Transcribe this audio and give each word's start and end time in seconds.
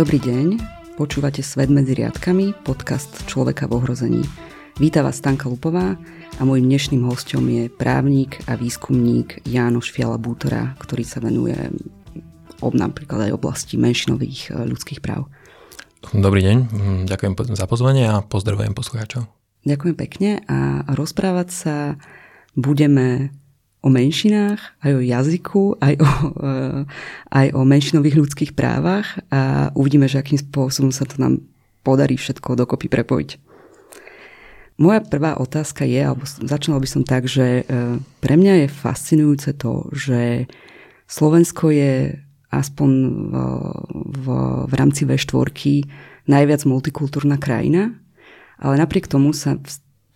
Dobrý 0.00 0.16
deň, 0.16 0.46
počúvate 0.96 1.44
Svet 1.44 1.68
medzi 1.68 1.92
riadkami, 1.92 2.56
podcast 2.64 3.20
Človeka 3.28 3.68
v 3.68 3.84
ohrození. 3.84 4.24
Víta 4.80 5.04
vás 5.04 5.20
Stanka 5.20 5.44
Lupová 5.44 6.00
a 6.40 6.40
môjim 6.40 6.72
dnešným 6.72 7.04
hostom 7.04 7.44
je 7.52 7.68
právnik 7.68 8.40
a 8.48 8.56
výskumník 8.56 9.44
Jánoš 9.44 9.92
Fiala 9.92 10.16
Bútora, 10.16 10.72
ktorý 10.80 11.04
sa 11.04 11.20
venuje 11.20 11.52
ob 12.64 12.72
napríklad 12.72 13.28
aj 13.28 13.36
oblasti 13.36 13.76
menšinových 13.76 14.56
e, 14.56 14.72
ľudských 14.72 15.04
práv. 15.04 15.28
Dobrý 16.16 16.48
deň, 16.48 16.56
mm, 16.64 17.00
ďakujem 17.04 17.36
za 17.52 17.68
pozvanie 17.68 18.08
a 18.08 18.24
pozdravujem 18.24 18.72
poslucháčov. 18.72 19.28
Ďakujem 19.68 19.96
pekne 20.00 20.40
a 20.48 20.80
rozprávať 20.96 21.48
sa 21.52 21.76
budeme 22.56 23.36
o 23.80 23.88
menšinách, 23.88 24.60
aj 24.84 24.92
o 24.92 25.00
jazyku, 25.00 25.64
aj 25.80 25.94
o, 25.96 26.08
eh, 26.44 26.80
aj 27.32 27.46
o 27.56 27.60
menšinových 27.64 28.16
ľudských 28.20 28.52
právach 28.52 29.16
a 29.32 29.72
uvidíme, 29.72 30.04
že 30.04 30.20
akým 30.20 30.36
spôsobom 30.36 30.92
sa 30.92 31.08
to 31.08 31.16
nám 31.16 31.40
podarí 31.80 32.20
všetko 32.20 32.60
dokopy 32.60 32.92
prepojiť. 32.92 33.30
Moja 34.80 35.00
prvá 35.04 35.36
otázka 35.36 35.84
je, 35.84 36.00
alebo 36.00 36.24
začala 36.24 36.80
by 36.80 36.88
som 36.88 37.02
tak, 37.04 37.24
že 37.24 37.64
eh, 37.64 37.96
pre 38.20 38.34
mňa 38.36 38.64
je 38.64 38.68
fascinujúce 38.68 39.50
to, 39.56 39.88
že 39.96 40.44
Slovensko 41.08 41.72
je 41.72 42.20
aspoň 42.50 42.90
v, 43.30 43.34
v, 43.94 44.26
v 44.66 44.72
rámci 44.74 45.06
V4 45.06 45.54
najviac 46.26 46.66
multikultúrna 46.66 47.38
krajina, 47.38 47.94
ale 48.58 48.74
napriek 48.76 49.06
tomu 49.06 49.30
sa 49.30 49.56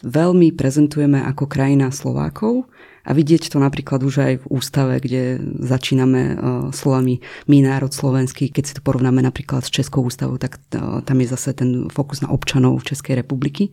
veľmi 0.04 0.52
prezentujeme 0.52 1.22
ako 1.24 1.48
krajina 1.48 1.88
Slovákov, 1.88 2.68
a 3.04 3.10
vidieť 3.12 3.52
to 3.52 3.60
napríklad 3.60 4.00
už 4.00 4.14
aj 4.24 4.34
v 4.40 4.46
ústave, 4.48 4.96
kde 4.98 5.36
začíname 5.60 6.22
uh, 6.32 6.36
slovami 6.72 7.20
my 7.46 7.60
národ 7.60 7.92
slovenský, 7.92 8.48
keď 8.48 8.64
si 8.64 8.74
to 8.74 8.82
porovnáme 8.82 9.20
napríklad 9.20 9.62
s 9.64 9.70
Českou 9.70 10.08
ústavou, 10.08 10.40
tak 10.40 10.56
uh, 10.74 11.04
tam 11.04 11.20
je 11.20 11.28
zase 11.28 11.52
ten 11.52 11.92
fokus 11.92 12.24
na 12.24 12.32
občanov 12.32 12.80
Českej 12.82 13.20
republiky. 13.20 13.68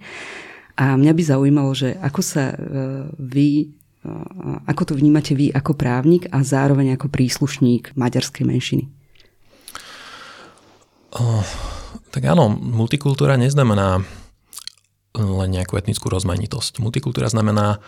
A 0.76 1.00
mňa 1.00 1.14
by 1.16 1.24
zaujímalo, 1.24 1.72
že 1.72 1.96
ako 2.00 2.22
sa 2.24 2.52
uh, 2.52 2.58
vy 3.16 3.72
ako 4.66 4.82
to 4.82 4.94
vnímate 4.98 5.38
vy 5.38 5.54
ako 5.54 5.78
právnik 5.78 6.26
a 6.34 6.42
zároveň 6.42 6.98
ako 6.98 7.14
príslušník 7.14 7.94
maďarskej 7.94 8.44
menšiny? 8.50 8.90
Oh, 11.12 11.46
tak 12.10 12.26
áno, 12.26 12.50
multikultúra 12.50 13.38
neznamená 13.38 14.02
len 15.12 15.50
nejakú 15.52 15.76
etnickú 15.76 16.08
rozmanitosť. 16.08 16.80
Multikultúra 16.80 17.28
znamená 17.28 17.84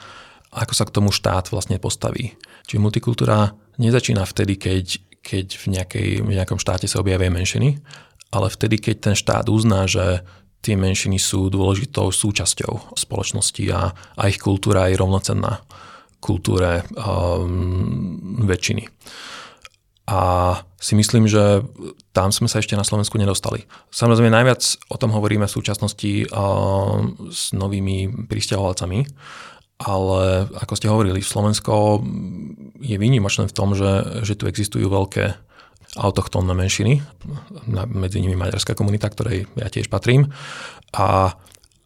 ako 0.54 0.74
sa 0.78 0.86
k 0.86 0.94
tomu 0.94 1.10
štát 1.10 1.50
vlastne 1.50 1.82
postaví. 1.82 2.38
Čiže 2.70 2.84
multikultúra 2.84 3.58
nezačína 3.82 4.24
vtedy, 4.24 4.56
keď, 4.62 4.86
keď 5.26 5.48
v, 5.58 5.66
nejakej, 5.74 6.10
v 6.22 6.32
nejakom 6.38 6.62
štáte 6.62 6.86
sa 6.86 7.02
objavia 7.02 7.34
menšiny, 7.34 7.82
ale 8.34 8.48
vtedy, 8.50 8.82
keď 8.82 8.96
ten 9.12 9.16
štát 9.18 9.50
uzná, 9.50 9.86
že 9.90 10.22
tie 10.64 10.80
menšiny 10.80 11.20
sú 11.20 11.52
dôležitou 11.52 12.10
súčasťou 12.10 12.96
spoločnosti 12.96 13.64
a, 13.76 13.92
a 13.94 14.24
ich 14.32 14.40
kultúra 14.40 14.88
je 14.88 14.96
rovnocenná 14.96 15.60
kultúre 16.24 16.88
um, 16.96 18.48
väčšiny. 18.48 18.88
A 20.08 20.20
si 20.80 21.00
myslím, 21.00 21.32
že 21.32 21.64
tam 22.12 22.32
sme 22.32 22.52
sa 22.52 22.60
ešte 22.60 22.76
na 22.76 22.84
Slovensku 22.84 23.16
nedostali. 23.16 23.68
Samozrejme 23.92 24.32
najviac 24.32 24.60
o 24.92 25.00
tom 25.00 25.16
hovoríme 25.16 25.48
v 25.48 25.56
súčasnosti 25.56 26.28
uh, 26.28 27.00
s 27.32 27.52
novými 27.56 28.28
pristahovalcami, 28.28 29.04
ale 29.84 30.48
ako 30.56 30.74
ste 30.80 30.88
hovorili, 30.88 31.20
Slovensko 31.20 32.00
je 32.80 32.96
výnimočné 32.96 33.52
v 33.52 33.56
tom, 33.56 33.76
že, 33.76 34.24
že 34.24 34.40
tu 34.40 34.48
existujú 34.48 34.88
veľké 34.88 35.36
autochtónne 35.94 36.58
menšiny, 36.58 37.06
medzi 37.70 38.18
nimi 38.18 38.34
maďarská 38.34 38.74
komunita, 38.74 39.12
ktorej 39.14 39.46
ja 39.54 39.70
tiež 39.70 39.94
patrím. 39.94 40.34
A, 40.98 41.38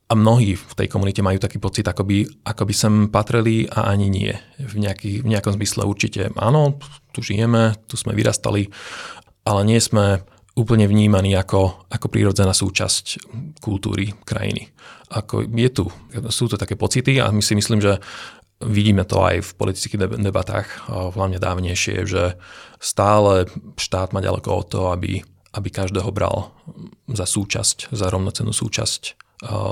a 0.08 0.14
mnohí 0.16 0.56
v 0.56 0.74
tej 0.78 0.88
komunite 0.88 1.20
majú 1.20 1.42
taký 1.42 1.60
pocit, 1.60 1.84
ako 1.84 2.08
by, 2.08 2.24
ako 2.48 2.64
by 2.64 2.74
sem 2.74 2.94
patrili 3.12 3.68
a 3.68 3.92
ani 3.92 4.08
nie. 4.08 4.32
V, 4.64 4.80
nejaký, 4.80 5.26
v 5.26 5.28
nejakom 5.28 5.60
zmysle 5.60 5.84
určite 5.84 6.32
áno, 6.40 6.80
tu 7.12 7.20
žijeme, 7.20 7.76
tu 7.92 8.00
sme 8.00 8.16
vyrastali, 8.16 8.72
ale 9.44 9.62
nie 9.68 9.80
sme 9.84 10.24
úplne 10.58 10.90
vnímaný 10.90 11.38
ako, 11.38 11.86
ako 11.86 12.08
prírodzená 12.10 12.52
súčasť 12.52 13.22
kultúry 13.62 14.18
krajiny. 14.26 14.74
Ako 15.14 15.46
je 15.46 15.70
tu, 15.70 15.86
sú 16.34 16.50
to 16.50 16.58
také 16.58 16.74
pocity 16.74 17.22
a 17.22 17.30
my 17.30 17.46
si 17.46 17.54
myslím, 17.54 17.80
že 17.80 18.02
vidíme 18.66 19.06
to 19.06 19.22
aj 19.22 19.46
v 19.46 19.52
politických 19.54 20.18
debatách, 20.18 20.90
hlavne 20.90 21.38
dávnejšie, 21.38 22.10
že 22.10 22.42
stále 22.82 23.46
štát 23.78 24.18
má 24.18 24.20
ďaleko 24.20 24.50
od 24.50 24.66
toho, 24.66 24.88
aby, 24.98 25.22
aby 25.54 25.70
každého 25.70 26.10
bral 26.10 26.50
za 27.06 27.30
súčasť, 27.30 27.94
za 27.94 28.10
rovnocenú 28.10 28.50
súčasť 28.50 29.27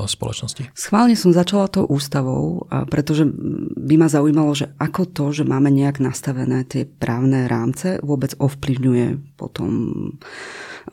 spoločnosti. 0.06 0.70
Schválne 0.78 1.18
som 1.18 1.34
začala 1.34 1.66
tou 1.66 1.90
ústavou, 1.90 2.70
pretože 2.94 3.26
by 3.74 3.96
ma 3.98 4.06
zaujímalo, 4.06 4.54
že 4.54 4.70
ako 4.78 5.10
to, 5.10 5.26
že 5.34 5.42
máme 5.42 5.74
nejak 5.74 5.98
nastavené 5.98 6.62
tie 6.70 6.86
právne 6.86 7.50
rámce, 7.50 7.98
vôbec 8.06 8.38
ovplyvňuje 8.38 9.34
potom 9.34 9.70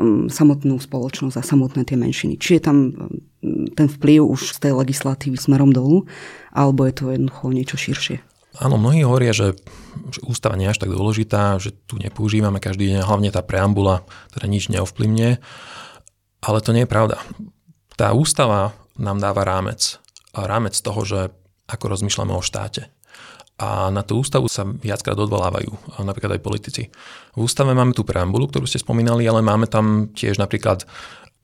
um, 0.01 0.25
samotnú 0.33 0.81
spoločnosť 0.81 1.37
a 1.37 1.45
samotné 1.45 1.85
tie 1.85 2.01
menšiny. 2.01 2.41
Či 2.41 2.57
je 2.57 2.63
tam 2.65 2.77
um, 2.89 3.69
ten 3.77 3.93
vplyv 3.93 4.25
už 4.25 4.57
z 4.57 4.59
tej 4.65 4.73
legislatívy 4.73 5.37
smerom 5.37 5.69
dolu, 5.69 6.09
alebo 6.57 6.89
je 6.89 6.97
to 6.97 7.13
jednoducho 7.13 7.53
niečo 7.53 7.77
širšie. 7.77 8.25
Áno, 8.57 8.81
mnohí 8.81 9.05
hovoria, 9.05 9.37
že, 9.37 9.53
že 10.13 10.21
ústava 10.25 10.57
nie 10.57 10.69
je 10.69 10.73
až 10.77 10.81
tak 10.81 10.93
dôležitá, 10.93 11.61
že 11.61 11.77
tu 11.89 12.01
nepoužívame 12.01 12.57
každý 12.57 12.89
deň, 12.89 13.05
hlavne 13.05 13.29
tá 13.33 13.45
preambula, 13.45 14.05
ktorá 14.33 14.49
nič 14.49 14.73
neovplyvňuje. 14.73 15.33
Ale 16.43 16.59
to 16.65 16.73
nie 16.73 16.85
je 16.85 16.91
pravda 16.91 17.21
tá 17.97 18.13
ústava 18.17 18.77
nám 18.97 19.21
dáva 19.21 19.45
rámec. 19.45 19.99
A 20.33 20.49
rámec 20.49 20.73
toho, 20.81 21.05
že 21.05 21.21
ako 21.69 21.93
rozmýšľame 21.93 22.33
o 22.33 22.41
štáte. 22.41 22.89
A 23.61 23.93
na 23.93 24.03
tú 24.03 24.19
ústavu 24.19 24.49
sa 24.49 24.65
viackrát 24.67 25.15
odvolávajú, 25.15 26.01
napríklad 26.03 26.35
aj 26.35 26.43
politici. 26.43 26.83
V 27.37 27.47
ústave 27.47 27.77
máme 27.77 27.95
tú 27.95 28.03
preambulu, 28.03 28.49
ktorú 28.49 28.67
ste 28.67 28.81
spomínali, 28.81 29.29
ale 29.29 29.45
máme 29.45 29.69
tam 29.69 30.11
tiež 30.11 30.41
napríklad 30.41 30.89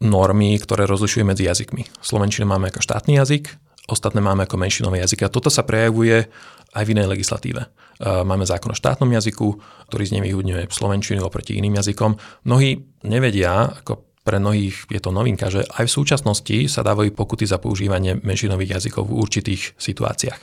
normy, 0.02 0.56
ktoré 0.58 0.88
rozlišujú 0.88 1.22
medzi 1.22 1.46
jazykmi. 1.46 1.86
Slovenčinu 2.02 2.48
máme 2.48 2.72
ako 2.72 2.80
štátny 2.82 3.22
jazyk, 3.22 3.54
ostatné 3.86 4.18
máme 4.18 4.48
ako 4.48 4.56
menšinové 4.56 5.04
jazyky. 5.04 5.28
A 5.28 5.30
toto 5.30 5.52
sa 5.52 5.62
prejavuje 5.62 6.26
aj 6.74 6.82
v 6.82 6.92
inej 6.96 7.12
legislatíve. 7.12 7.70
Máme 8.02 8.48
zákon 8.48 8.72
o 8.72 8.78
štátnom 8.78 9.10
jazyku, 9.12 9.60
ktorý 9.92 10.04
znevýhodňuje 10.08 10.72
slovenčinu 10.72 11.22
oproti 11.22 11.60
iným 11.60 11.76
jazykom. 11.78 12.18
Mnohí 12.48 12.82
nevedia, 13.04 13.78
ako 13.84 14.07
pre 14.26 14.36
mnohých 14.42 14.90
je 14.90 15.00
to 15.00 15.10
novinka, 15.14 15.48
že 15.48 15.64
aj 15.64 15.88
v 15.88 15.96
súčasnosti 16.02 16.56
sa 16.68 16.84
dávajú 16.84 17.14
pokuty 17.16 17.48
za 17.48 17.56
používanie 17.56 18.18
menšinových 18.20 18.78
jazykov 18.78 19.08
v 19.08 19.18
určitých 19.18 19.78
situáciách. 19.80 20.40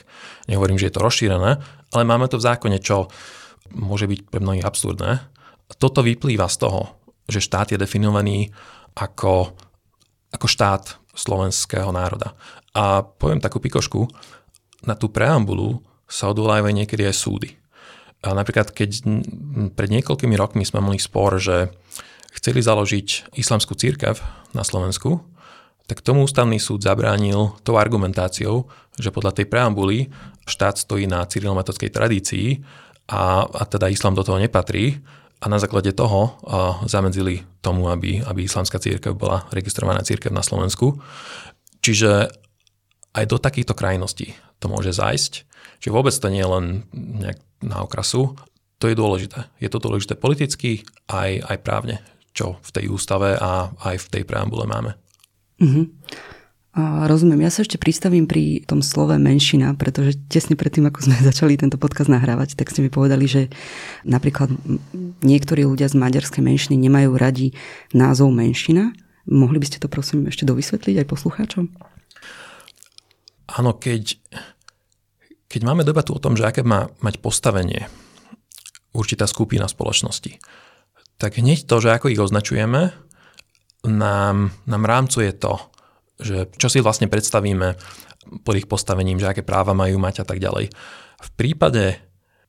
Nehovorím, 0.50 0.80
že 0.80 0.90
je 0.90 0.94
to 0.96 1.04
rozšírené, 1.04 1.50
ale 1.94 2.02
máme 2.02 2.26
to 2.26 2.40
v 2.40 2.46
zákone, 2.46 2.78
čo 2.82 3.06
môže 3.76 4.10
byť 4.10 4.20
pre 4.26 4.40
mnohých 4.42 4.66
absurdné. 4.66 5.22
Toto 5.78 6.02
vyplýva 6.02 6.46
z 6.46 6.66
toho, 6.66 6.80
že 7.26 7.42
štát 7.42 7.74
je 7.74 7.78
definovaný 7.78 8.50
ako, 8.94 9.54
ako 10.30 10.46
štát 10.46 10.98
slovenského 11.14 11.90
národa. 11.90 12.36
A 12.76 13.02
poviem 13.02 13.42
takú 13.42 13.58
pikošku, 13.58 14.06
na 14.86 14.94
tú 14.94 15.10
preambulu 15.10 15.82
sa 16.06 16.30
odvolávajú 16.30 16.70
niekedy 16.70 17.02
aj 17.08 17.16
súdy. 17.18 17.50
A 18.22 18.32
napríklad, 18.32 18.70
keď 18.70 19.02
pred 19.74 19.90
niekoľkými 19.90 20.34
rokmi 20.38 20.62
sme 20.62 20.82
mali 20.82 21.02
spor, 21.02 21.38
že 21.42 21.74
chceli 22.36 22.60
založiť 22.60 23.32
islamskú 23.34 23.72
církev 23.72 24.20
na 24.52 24.62
Slovensku, 24.62 25.24
tak 25.86 26.02
tomu 26.02 26.26
ústavný 26.26 26.58
súd 26.58 26.82
zabránil 26.82 27.54
tou 27.62 27.78
argumentáciou, 27.78 28.66
že 28.98 29.14
podľa 29.14 29.38
tej 29.38 29.46
preambuly 29.46 30.10
štát 30.44 30.76
stojí 30.76 31.06
na 31.06 31.22
cyrilometodskej 31.24 31.90
tradícii 31.94 32.60
a, 33.06 33.46
a 33.46 33.62
teda 33.64 33.86
islám 33.86 34.18
do 34.18 34.26
toho 34.26 34.42
nepatrí 34.42 34.98
a 35.38 35.46
na 35.46 35.62
základe 35.62 35.94
toho 35.94 36.34
a, 36.42 36.82
zamedzili 36.90 37.46
tomu, 37.62 37.86
aby, 37.86 38.18
aby 38.26 38.44
islamská 38.44 38.82
církev 38.82 39.14
bola 39.14 39.46
registrovaná 39.54 40.02
církev 40.02 40.34
na 40.34 40.42
Slovensku. 40.42 40.98
Čiže 41.86 42.34
aj 43.14 43.24
do 43.30 43.38
takýchto 43.38 43.78
krajností 43.78 44.34
to 44.58 44.66
môže 44.66 44.90
zajsť. 44.90 45.32
Čiže 45.78 45.94
vôbec 45.94 46.14
to 46.16 46.26
nie 46.32 46.42
je 46.42 46.50
len 46.50 46.64
nejak 46.92 47.38
na 47.62 47.86
okrasu. 47.86 48.34
To 48.82 48.90
je 48.90 48.98
dôležité. 48.98 49.46
Je 49.62 49.70
to 49.70 49.78
dôležité 49.78 50.18
politicky 50.18 50.82
aj, 51.06 51.46
aj 51.46 51.56
právne 51.62 52.02
čo 52.36 52.60
v 52.60 52.70
tej 52.70 52.92
ústave 52.92 53.32
a 53.40 53.72
aj 53.80 53.96
v 54.04 54.06
tej 54.12 54.22
preambule 54.28 54.68
máme. 54.68 54.92
Uh-huh. 55.56 55.88
A 56.76 57.08
rozumiem. 57.08 57.40
Ja 57.40 57.48
sa 57.48 57.64
ešte 57.64 57.80
pristavím 57.80 58.28
pri 58.28 58.60
tom 58.68 58.84
slove 58.84 59.16
menšina, 59.16 59.72
pretože 59.72 60.20
tesne 60.28 60.60
predtým, 60.60 60.84
ako 60.84 61.08
sme 61.08 61.16
začali 61.32 61.56
tento 61.56 61.80
podcast 61.80 62.12
nahrávať, 62.12 62.52
tak 62.52 62.68
ste 62.68 62.84
mi 62.84 62.92
povedali, 62.92 63.24
že 63.24 63.48
napríklad 64.04 64.52
niektorí 65.24 65.64
ľudia 65.64 65.88
z 65.88 65.96
maďarskej 65.96 66.44
menšiny 66.44 66.76
nemajú 66.76 67.16
radi 67.16 67.56
názov 67.96 68.28
menšina. 68.36 68.92
Mohli 69.24 69.64
by 69.64 69.66
ste 69.72 69.80
to 69.80 69.88
prosím 69.88 70.28
ešte 70.28 70.44
dovysvetliť 70.44 71.00
aj 71.00 71.06
poslucháčom? 71.08 71.64
Áno, 73.56 73.72
keď, 73.80 74.20
keď 75.48 75.60
máme 75.64 75.80
debatu 75.80 76.12
o 76.12 76.20
tom, 76.20 76.36
že 76.36 76.44
aké 76.44 76.60
má 76.60 76.92
mať 77.00 77.24
postavenie 77.24 77.88
určitá 78.92 79.24
skupina 79.24 79.64
spoločnosti, 79.64 80.36
tak 81.16 81.40
hneď 81.40 81.64
to, 81.64 81.80
že 81.80 81.92
ako 81.96 82.12
ich 82.12 82.20
označujeme, 82.20 82.92
nám, 83.86 84.50
nám 84.66 84.82
rámcuje 84.84 85.32
to, 85.36 85.60
že 86.20 86.50
čo 86.56 86.68
si 86.68 86.82
vlastne 86.82 87.06
predstavíme 87.06 87.76
pod 88.42 88.54
ich 88.58 88.66
postavením, 88.66 89.22
že 89.22 89.30
aké 89.30 89.42
práva 89.46 89.72
majú 89.76 90.02
mať 90.02 90.22
a 90.22 90.26
tak 90.26 90.42
ďalej. 90.42 90.74
V 91.22 91.30
prípade, 91.38 91.96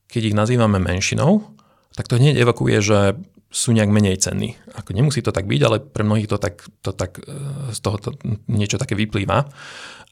keď 0.10 0.34
ich 0.34 0.36
nazývame 0.38 0.82
menšinou, 0.82 1.54
tak 1.94 2.10
to 2.10 2.18
hneď 2.18 2.42
evokuje, 2.42 2.78
že 2.82 3.00
sú 3.48 3.72
nejak 3.72 3.88
menej 3.88 4.20
cenní. 4.20 4.60
Ako 4.76 4.92
nemusí 4.92 5.24
to 5.24 5.32
tak 5.32 5.48
byť, 5.48 5.62
ale 5.64 5.78
pre 5.80 6.04
mnohých 6.04 6.28
to 6.28 6.38
tak, 6.38 6.68
to 6.84 6.92
tak 6.92 7.24
e, 7.24 7.32
z 7.72 7.80
toho 7.80 7.98
to 7.98 8.10
niečo 8.52 8.76
také 8.76 8.94
vyplýva. 8.94 9.48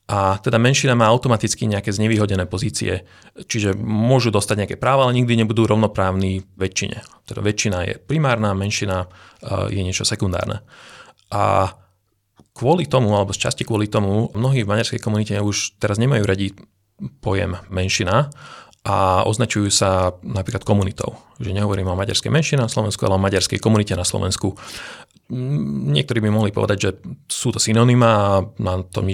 A 0.05 0.37
teda 0.37 0.61
menšina 0.61 0.93
má 0.93 1.09
automaticky 1.09 1.65
nejaké 1.65 1.89
znevýhodené 1.89 2.45
pozície, 2.45 3.09
čiže 3.35 3.73
môžu 3.73 4.29
dostať 4.29 4.55
nejaké 4.63 4.77
práva, 4.77 5.09
ale 5.09 5.17
nikdy 5.17 5.33
nebudú 5.41 5.65
rovnoprávni 5.65 6.45
väčšine. 6.55 7.01
Teda 7.25 7.41
väčšina 7.41 7.77
je 7.89 7.93
primárna, 7.99 8.55
menšina 8.55 9.03
e, 9.03 9.07
je 9.73 9.81
niečo 9.83 10.07
sekundárne. 10.07 10.63
A 11.33 11.73
kvôli 12.55 12.87
tomu, 12.87 13.11
alebo 13.11 13.35
z 13.35 13.49
časti 13.49 13.67
kvôli 13.67 13.91
tomu, 13.91 14.31
mnohí 14.31 14.63
v 14.63 14.71
maďarskej 14.71 15.03
komunite 15.03 15.35
už 15.43 15.75
teraz 15.75 15.99
nemajú 15.99 16.23
radi 16.23 16.55
pojem 17.19 17.59
menšina 17.67 18.31
a 18.85 19.25
označujú 19.25 19.73
sa 19.73 20.13
napríklad 20.21 20.61
komunitou. 20.61 21.17
Že 21.41 21.57
nehovorím 21.57 21.89
o 21.89 21.97
maďarskej 21.97 22.29
menšine 22.29 22.61
na 22.61 22.69
Slovensku, 22.69 23.01
ale 23.01 23.17
o 23.17 23.25
maďarskej 23.25 23.57
komunite 23.57 23.97
na 23.97 24.05
Slovensku. 24.05 24.53
Niektorí 25.89 26.21
by 26.21 26.29
mohli 26.29 26.53
povedať, 26.53 26.77
že 26.77 26.89
sú 27.25 27.49
to 27.49 27.57
synonyma 27.57 28.09
a 28.13 28.45
na 28.61 28.85
tom, 28.85 29.09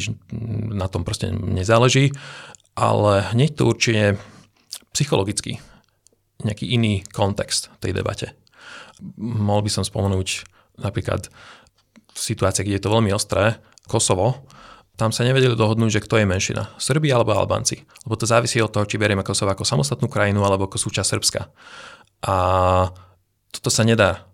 na 0.75 0.91
tom 0.91 1.07
proste 1.07 1.31
nezáleží, 1.31 2.11
ale 2.75 3.31
hneď 3.31 3.55
to 3.55 3.71
určite 3.71 4.19
psychologicky 4.91 5.63
nejaký 6.43 6.67
iný 6.67 7.07
kontext 7.15 7.71
tej 7.79 7.95
debate. 7.95 8.35
Mohol 9.17 9.71
by 9.71 9.71
som 9.71 9.87
spomenúť 9.87 10.43
napríklad 10.83 11.31
situácie, 12.11 12.67
kde 12.67 12.75
je 12.75 12.83
to 12.83 12.91
veľmi 12.91 13.15
ostré, 13.15 13.63
Kosovo, 13.87 14.43
tam 14.99 15.09
sa 15.09 15.25
nevedeli 15.25 15.55
dohodnúť, 15.55 15.97
že 15.99 16.03
kto 16.03 16.21
je 16.21 16.25
menšina, 16.29 16.71
Srbi 16.77 17.09
alebo 17.09 17.33
Albánci. 17.33 17.83
Lebo 18.05 18.19
to 18.19 18.29
závisí 18.29 18.61
od 18.61 18.69
toho, 18.69 18.85
či 18.85 19.01
berieme 19.01 19.25
Kosovo 19.25 19.49
ako 19.49 19.65
samostatnú 19.65 20.11
krajinu 20.11 20.43
alebo 20.45 20.67
ako 20.69 20.77
súčasť 20.77 21.09
Srbska. 21.17 21.41
A 22.27 22.35
toto 23.49 23.69
sa 23.73 23.81
nedá 23.81 24.31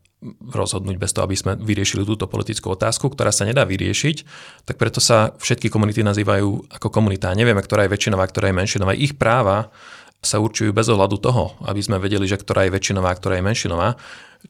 rozhodnúť 0.50 0.98
bez 0.98 1.13
toho, 1.13 1.30
aby 1.30 1.38
sme 1.38 1.54
vyriešili 1.62 2.01
túto 2.01 2.25
politickú 2.25 2.74
otázku, 2.74 3.13
ktorá 3.13 3.30
sa 3.30 3.45
nedá 3.45 3.62
vyriešiť, 3.69 4.18
tak 4.65 4.81
preto 4.81 4.98
sa 4.98 5.38
všetky 5.38 5.69
komunity 5.69 6.01
nazývajú 6.01 6.74
ako 6.74 6.88
komunita. 6.89 7.38
Nevieme, 7.38 7.62
ktorá 7.62 7.86
je 7.86 7.94
väčšinová, 7.94 8.25
ktorá 8.25 8.50
je 8.50 8.57
menšinová. 8.57 8.98
Ich 8.98 9.13
práva 9.13 9.69
sa 10.18 10.42
určujú 10.42 10.74
bez 10.74 10.89
ohľadu 10.89 11.21
toho, 11.21 11.53
aby 11.69 11.77
sme 11.86 12.01
vedeli, 12.01 12.25
že 12.25 12.42
ktorá 12.42 12.65
je 12.65 12.74
väčšinová, 12.74 13.13
ktorá 13.13 13.38
je 13.38 13.45
menšinová, 13.45 13.89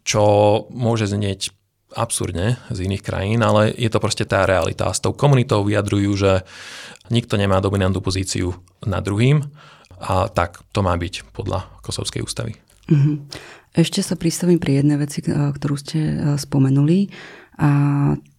čo 0.07 0.23
môže 0.71 1.11
znieť 1.11 1.51
absurdne 1.95 2.59
z 2.67 2.79
iných 2.83 3.03
krajín, 3.03 3.39
ale 3.45 3.71
je 3.71 3.87
to 3.87 4.03
proste 4.03 4.27
tá 4.27 4.43
realita. 4.43 4.91
S 4.91 4.99
tou 4.99 5.15
komunitou 5.15 5.63
vyjadrujú, 5.63 6.11
že 6.19 6.31
nikto 7.07 7.39
nemá 7.39 7.63
dominantnú 7.63 8.03
pozíciu 8.03 8.51
nad 8.83 8.99
druhým 9.05 9.45
a 9.97 10.27
tak 10.27 10.61
to 10.75 10.83
má 10.83 10.93
byť 10.93 11.31
podľa 11.31 11.63
Kosovskej 11.81 12.21
ústavy. 12.21 12.59
Mm-hmm. 12.91 13.15
Ešte 13.77 14.01
sa 14.01 14.17
pristavím 14.19 14.59
pri 14.59 14.83
jednej 14.83 14.97
veci, 14.99 15.23
ktorú 15.23 15.75
ste 15.77 15.99
spomenuli 16.35 17.13
a 17.61 17.69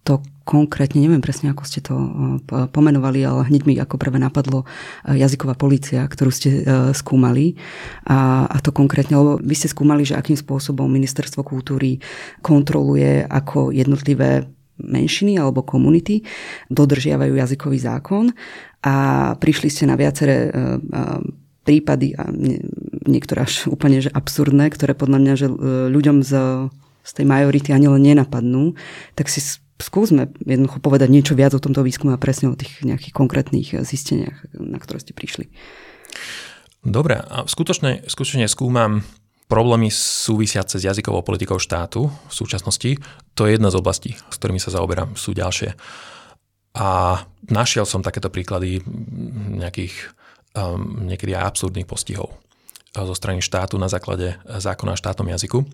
to 0.08 0.24
konkrétne, 0.48 1.04
neviem 1.04 1.20
presne, 1.20 1.52
ako 1.52 1.64
ste 1.68 1.84
to 1.84 1.92
eh, 1.92 2.64
pomenovali, 2.72 3.20
ale 3.20 3.44
hneď 3.52 3.62
mi 3.68 3.76
ako 3.76 4.00
prvé 4.00 4.16
napadlo 4.16 4.64
eh, 4.64 5.20
jazyková 5.20 5.52
policia, 5.60 6.08
ktorú 6.08 6.32
ste 6.32 6.50
eh, 6.50 6.62
skúmali. 6.96 7.60
A, 8.08 8.48
a 8.48 8.56
to 8.64 8.72
konkrétne, 8.72 9.20
lebo 9.20 9.36
vy 9.36 9.52
ste 9.52 9.68
skúmali, 9.68 10.08
že 10.08 10.16
akým 10.16 10.40
spôsobom 10.40 10.88
ministerstvo 10.88 11.44
kultúry 11.44 12.00
kontroluje 12.40 13.28
ako 13.28 13.76
jednotlivé 13.76 14.48
menšiny 14.78 15.36
alebo 15.36 15.66
komunity 15.66 16.22
dodržiavajú 16.70 17.34
jazykový 17.34 17.78
zákon 17.82 18.30
a 18.86 18.94
prišli 19.34 19.74
ste 19.74 19.90
na 19.90 19.98
viaceré 19.98 20.54
prípady 21.66 22.14
a 22.14 22.30
niektoré 23.10 23.42
až 23.42 23.66
úplne 23.66 23.98
že 23.98 24.14
absurdné, 24.14 24.70
ktoré 24.70 24.94
podľa 24.94 25.18
mňa, 25.18 25.34
že 25.34 25.50
ľuďom 25.90 26.22
z, 26.22 26.32
z 27.02 27.10
tej 27.10 27.26
majority 27.26 27.74
ani 27.74 27.90
len 27.90 28.06
nenapadnú, 28.06 28.78
tak 29.18 29.26
si 29.26 29.42
skúsme 29.78 30.30
jednoducho 30.42 30.82
povedať 30.82 31.08
niečo 31.10 31.34
viac 31.38 31.54
o 31.54 31.62
tomto 31.62 31.86
výskume 31.86 32.14
a 32.14 32.20
presne 32.20 32.50
o 32.50 32.58
tých 32.58 32.82
nejakých 32.82 33.14
konkrétnych 33.14 33.68
zisteniach, 33.82 34.50
na 34.54 34.78
ktoré 34.78 34.98
ste 35.02 35.14
prišli. 35.14 35.50
Dobre, 36.82 37.18
a 37.18 37.46
skutočne, 37.46 38.06
skutočne 38.06 38.46
skúmam 38.46 39.02
problémy 39.48 39.88
súvisiace 39.88 40.76
s 40.76 40.86
jazykovou 40.86 41.24
politikou 41.24 41.56
štátu 41.56 42.06
v 42.06 42.32
súčasnosti. 42.32 43.00
To 43.34 43.48
je 43.48 43.56
jedna 43.56 43.72
z 43.72 43.78
oblastí, 43.80 44.10
s 44.14 44.36
ktorými 44.36 44.60
sa 44.60 44.70
zaoberám, 44.70 45.16
sú 45.16 45.32
ďalšie. 45.32 45.72
A 46.78 47.18
našiel 47.48 47.88
som 47.88 48.04
takéto 48.04 48.28
príklady 48.28 48.84
nejakých 49.56 50.12
um, 50.52 51.08
niekedy 51.08 51.32
aj 51.32 51.56
absurdných 51.56 51.88
postihov 51.88 52.36
zo 52.92 53.14
strany 53.16 53.40
štátu 53.40 53.80
na 53.80 53.88
základe 53.88 54.36
zákona 54.46 54.94
o 54.94 55.00
štátnom 55.00 55.28
jazyku, 55.32 55.64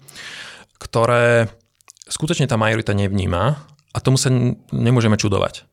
ktoré 0.78 1.48
skutočne 2.04 2.44
tá 2.44 2.58
majorita 2.58 2.92
nevníma 2.92 3.73
a 3.94 3.98
tomu 4.02 4.18
sa 4.18 4.28
nemôžeme 4.74 5.14
čudovať. 5.14 5.64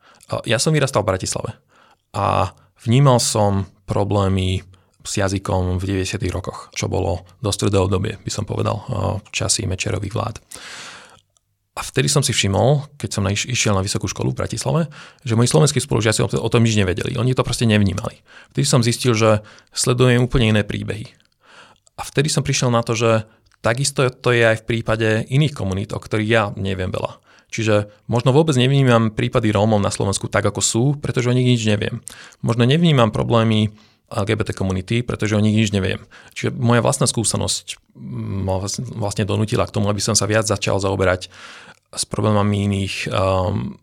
Ja 0.45 0.61
som 0.61 0.71
vyrastal 0.71 1.01
v 1.01 1.11
Bratislave 1.11 1.57
a 2.13 2.53
vnímal 2.85 3.19
som 3.19 3.67
problémy 3.89 4.63
s 5.01 5.17
jazykom 5.17 5.81
v 5.81 6.05
90. 6.05 6.21
rokoch, 6.29 6.69
čo 6.77 6.85
bolo 6.85 7.25
tvrdé 7.41 7.81
obdobie, 7.81 8.21
by 8.21 8.31
som 8.31 8.45
povedal, 8.45 8.85
v 9.25 9.27
časy 9.33 9.65
Mečerových 9.65 10.13
vlád. 10.13 10.37
A 11.71 11.81
vtedy 11.81 12.11
som 12.11 12.21
si 12.21 12.35
všimol, 12.35 12.99
keď 12.99 13.09
som 13.09 13.25
išiel 13.31 13.73
na 13.73 13.81
vysokú 13.81 14.05
školu 14.05 14.35
v 14.35 14.39
Bratislave, 14.43 14.81
že 15.25 15.39
moji 15.39 15.49
slovenskí 15.49 15.79
spolužiaci 15.81 16.21
o 16.21 16.49
tom 16.51 16.61
nič 16.61 16.77
nevedeli. 16.77 17.17
Oni 17.17 17.33
to 17.33 17.47
proste 17.47 17.65
nevnímali. 17.65 18.21
Vtedy 18.53 18.67
som 18.67 18.85
zistil, 18.85 19.17
že 19.17 19.41
sledujem 19.73 20.21
úplne 20.21 20.51
iné 20.53 20.61
príbehy. 20.67 21.09
A 21.97 22.05
vtedy 22.05 22.27
som 22.29 22.43
prišiel 22.45 22.69
na 22.69 22.83
to, 22.85 22.93
že 22.93 23.25
takisto 23.63 24.05
to 24.11 24.35
je 24.35 24.43
aj 24.45 24.61
v 24.61 24.67
prípade 24.67 25.25
iných 25.31 25.55
komunít, 25.55 25.95
o 25.95 25.99
ktorých 26.03 26.29
ja 26.29 26.43
neviem 26.59 26.91
veľa. 26.91 27.23
Čiže 27.51 27.91
možno 28.07 28.31
vôbec 28.31 28.55
nevnímam 28.55 29.11
prípady 29.11 29.51
Rómov 29.51 29.83
na 29.83 29.91
Slovensku 29.91 30.31
tak, 30.31 30.47
ako 30.47 30.61
sú, 30.63 30.83
pretože 30.95 31.27
o 31.27 31.35
nich 31.35 31.45
nič 31.45 31.67
neviem. 31.67 31.99
Možno 32.39 32.63
nevnímam 32.63 33.11
problémy 33.11 33.75
LGBT 34.11 34.55
komunity, 34.55 35.03
pretože 35.03 35.35
o 35.35 35.43
nich 35.43 35.55
nič 35.55 35.75
neviem. 35.75 36.03
Čiže 36.31 36.55
moja 36.55 36.79
vlastná 36.79 37.07
skúsenosť 37.07 37.79
ma 38.47 38.63
vlastne 38.95 39.27
donútila 39.27 39.67
k 39.67 39.75
tomu, 39.75 39.91
aby 39.91 39.99
som 39.99 40.15
sa 40.15 40.27
viac 40.27 40.47
začal 40.47 40.79
zaoberať 40.79 41.27
s 41.91 42.03
problémami 42.07 42.71
iných 42.71 43.11
um, 43.11 43.75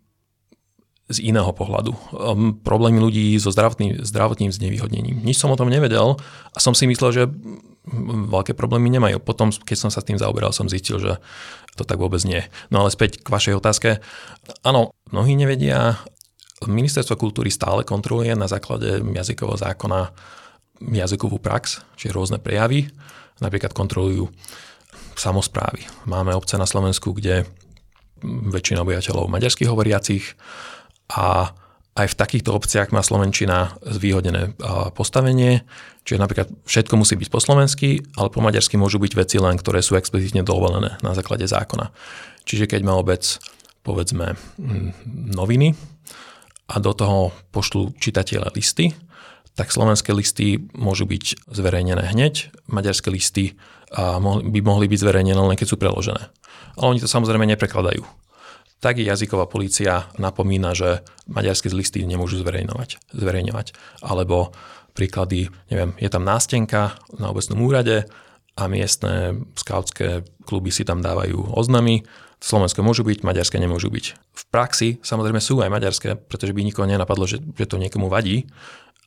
z 1.08 1.18
iného 1.24 1.48
pohľadu. 1.52 1.92
Um, 2.12 2.56
problémy 2.60 3.00
ľudí 3.00 3.36
so 3.40 3.48
zdravotným, 3.48 4.04
zdravotným 4.04 4.52
znevýhodnením. 4.52 5.24
Nič 5.24 5.40
som 5.40 5.52
o 5.52 5.56
tom 5.56 5.72
nevedel 5.72 6.20
a 6.52 6.58
som 6.60 6.76
si 6.76 6.84
myslel, 6.84 7.10
že 7.12 7.22
veľké 8.28 8.52
problémy 8.52 8.92
nemajú. 8.92 9.20
Potom, 9.22 9.48
keď 9.50 9.76
som 9.76 9.90
sa 9.90 10.00
s 10.00 10.08
tým 10.08 10.20
zaoberal, 10.20 10.52
som 10.52 10.68
zistil, 10.68 11.00
že 11.00 11.16
to 11.78 11.86
tak 11.86 11.96
vôbec 11.96 12.20
nie. 12.26 12.42
No 12.68 12.84
ale 12.84 12.92
späť 12.92 13.22
k 13.22 13.28
vašej 13.28 13.54
otázke. 13.58 14.02
Áno, 14.66 14.92
mnohí 15.08 15.38
nevedia. 15.38 16.00
Ministerstvo 16.66 17.14
kultúry 17.14 17.54
stále 17.54 17.86
kontroluje 17.86 18.34
na 18.34 18.50
základe 18.50 18.98
jazykového 18.98 19.58
zákona 19.62 20.10
jazykovú 20.82 21.38
prax, 21.38 21.82
čiže 21.98 22.14
rôzne 22.14 22.38
prejavy. 22.42 22.90
Napríklad 23.38 23.70
kontrolujú 23.74 24.30
samozprávy. 25.14 25.86
Máme 26.06 26.34
obce 26.34 26.58
na 26.58 26.66
Slovensku, 26.66 27.14
kde 27.14 27.46
väčšina 28.26 28.82
obyvateľov 28.82 29.30
maďarských 29.30 29.70
hovoriacich 29.70 30.34
a 31.14 31.54
aj 31.98 32.14
v 32.14 32.18
takýchto 32.18 32.54
obciach 32.54 32.94
má 32.94 33.02
Slovenčina 33.02 33.74
zvýhodené 33.82 34.54
postavenie, 34.94 35.66
čiže 36.06 36.22
napríklad 36.22 36.48
všetko 36.62 36.94
musí 36.94 37.18
byť 37.18 37.28
po 37.28 37.42
slovensky, 37.42 38.06
ale 38.14 38.30
po 38.30 38.38
maďarsky 38.38 38.78
môžu 38.78 39.02
byť 39.02 39.12
veci 39.18 39.36
len, 39.42 39.58
ktoré 39.58 39.82
sú 39.82 39.98
explicitne 39.98 40.46
dovolené 40.46 40.94
na 41.02 41.12
základe 41.18 41.50
zákona. 41.50 41.90
Čiže 42.46 42.70
keď 42.70 42.80
má 42.86 42.94
obec, 42.94 43.42
povedzme, 43.82 44.38
noviny 45.10 45.74
a 46.70 46.78
do 46.78 46.94
toho 46.94 47.34
pošlú 47.50 47.98
čitatiele 47.98 48.46
listy, 48.54 48.94
tak 49.58 49.74
slovenské 49.74 50.14
listy 50.14 50.70
môžu 50.78 51.02
byť 51.02 51.50
zverejnené 51.50 52.14
hneď, 52.14 52.54
maďarské 52.70 53.10
listy 53.10 53.58
by 53.90 54.60
mohli 54.62 54.86
byť 54.86 54.98
zverejnené 55.02 55.40
len 55.40 55.58
keď 55.58 55.66
sú 55.66 55.76
preložené. 55.80 56.30
Ale 56.78 56.94
oni 56.94 57.02
to 57.02 57.10
samozrejme 57.10 57.42
neprekladajú 57.42 58.06
tak 58.78 59.02
jazyková 59.02 59.50
policia 59.50 60.06
napomína, 60.22 60.74
že 60.74 61.02
maďarské 61.26 61.70
listy 61.74 62.06
nemôžu 62.06 62.38
zverejňovať. 62.38 63.10
zverejňovať. 63.10 63.74
Alebo 64.06 64.54
príklady, 64.94 65.50
neviem, 65.70 65.94
je 65.98 66.10
tam 66.10 66.22
nástenka 66.22 66.98
na 67.18 67.30
obecnom 67.30 67.58
úrade 67.62 68.06
a 68.58 68.62
miestne 68.66 69.46
skautské 69.54 70.26
kluby 70.46 70.74
si 70.74 70.82
tam 70.82 71.02
dávajú 71.02 71.54
oznamy. 71.54 72.06
Slovenské 72.38 72.82
môžu 72.82 73.02
byť, 73.02 73.26
maďarské 73.26 73.58
nemôžu 73.58 73.90
byť. 73.90 74.06
V 74.14 74.44
praxi 74.50 75.02
samozrejme 75.02 75.42
sú 75.42 75.58
aj 75.58 75.70
maďarské, 75.70 76.14
pretože 76.14 76.54
by 76.54 76.62
nikoho 76.62 76.86
nenapadlo, 76.86 77.26
že, 77.26 77.42
že 77.42 77.66
to 77.66 77.82
niekomu 77.82 78.06
vadí, 78.06 78.46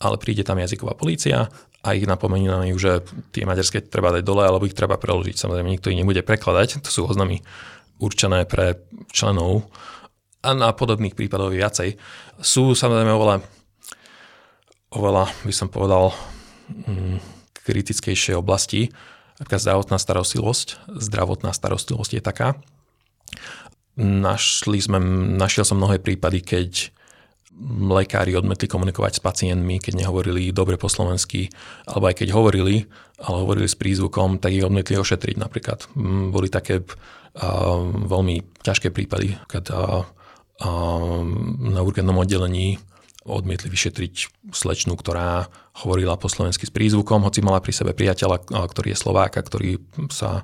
ale 0.03 0.19
príde 0.19 0.43
tam 0.43 0.59
jazyková 0.59 0.99
polícia 0.99 1.47
a 1.81 1.87
ich 1.95 2.03
napomínajú, 2.03 2.75
že 2.75 3.07
tie 3.31 3.47
maďarské 3.47 3.87
treba 3.87 4.11
dať 4.11 4.23
dole 4.27 4.43
alebo 4.43 4.67
ich 4.67 4.75
treba 4.75 4.99
preložiť. 4.99 5.39
Samozrejme 5.39 5.69
nikto 5.71 5.91
ich 5.91 5.99
nebude 5.99 6.19
prekladať, 6.23 6.83
to 6.83 6.89
sú 6.91 7.07
oznamy 7.07 7.39
určené 8.01 8.49
pre 8.49 8.81
členov 9.13 9.69
A 10.41 10.57
na 10.57 10.73
podobných 10.73 11.13
prípadov 11.13 11.53
viacej. 11.53 11.95
Sú 12.41 12.73
samozrejme 12.73 13.13
oveľa, 13.13 13.45
oveľa 14.97 15.29
by 15.45 15.53
som 15.53 15.69
povedal, 15.69 16.09
mm, 16.67 17.21
kritickejšie 17.61 18.33
oblasti, 18.33 18.89
Taká 19.41 19.57
zdravotná 19.57 19.97
starostlivosť. 19.97 20.85
Zdravotná 21.01 21.49
starostlivosť 21.49 22.11
je 22.13 22.21
taká. 22.21 22.61
Našli 23.97 24.77
sme, 24.77 25.01
našiel 25.33 25.65
som 25.65 25.81
mnohé 25.81 25.97
prípady, 25.97 26.45
keď 26.45 26.93
lekári 27.89 28.37
odmetli 28.37 28.69
komunikovať 28.69 29.17
s 29.17 29.21
pacientmi, 29.25 29.81
keď 29.81 30.05
nehovorili 30.05 30.53
dobre 30.53 30.77
po 30.77 30.93
slovensky, 30.93 31.49
alebo 31.89 32.13
aj 32.13 32.21
keď 32.21 32.37
hovorili, 32.37 32.85
ale 33.17 33.41
hovorili 33.41 33.65
s 33.65 33.77
prízvukom, 33.77 34.37
tak 34.37 34.53
ich 34.53 34.65
odmetli 34.65 34.93
ošetriť 34.93 35.35
napríklad. 35.41 35.89
Mm, 35.97 36.29
boli 36.29 36.45
také 36.45 36.85
veľmi 38.07 38.35
ťažké 38.63 38.91
prípady, 38.91 39.39
keď 39.47 39.71
na 41.71 41.81
urgentnom 41.81 42.19
oddelení 42.19 42.77
odmietli 43.21 43.69
vyšetriť 43.69 44.13
slečnu, 44.49 44.97
ktorá 44.97 45.45
hovorila 45.85 46.17
po 46.17 46.25
slovensky 46.25 46.65
s 46.65 46.73
prízvukom, 46.73 47.21
hoci 47.21 47.45
mala 47.45 47.61
pri 47.61 47.73
sebe 47.73 47.93
priateľa, 47.93 48.49
ktorý 48.49 48.93
je 48.93 48.97
Slováka, 48.97 49.39
ktorý 49.45 49.77
sa 50.09 50.41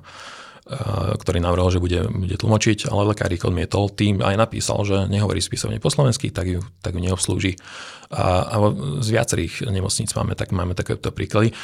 ktorý 1.16 1.40
navrhol, 1.40 1.72
že 1.72 1.80
bude, 1.80 2.04
bude 2.12 2.36
tlmočiť, 2.36 2.92
ale 2.92 3.16
lekár 3.16 3.32
ich 3.32 3.40
odmietol. 3.40 3.88
Tým 3.88 4.20
aj 4.20 4.36
napísal, 4.36 4.84
že 4.84 5.08
nehovorí 5.08 5.40
spisovne 5.40 5.80
po 5.80 5.88
slovensky, 5.88 6.28
tak 6.28 6.44
ju, 6.44 6.60
tak 6.84 6.92
ju 6.92 7.00
neobslúži. 7.00 7.56
A, 8.12 8.44
a 8.44 8.56
z 9.00 9.08
viacerých 9.08 9.64
nemocníc 9.72 10.12
máme, 10.12 10.36
tak, 10.36 10.52
máme 10.52 10.76
takéto 10.76 11.08
príklady. 11.08 11.56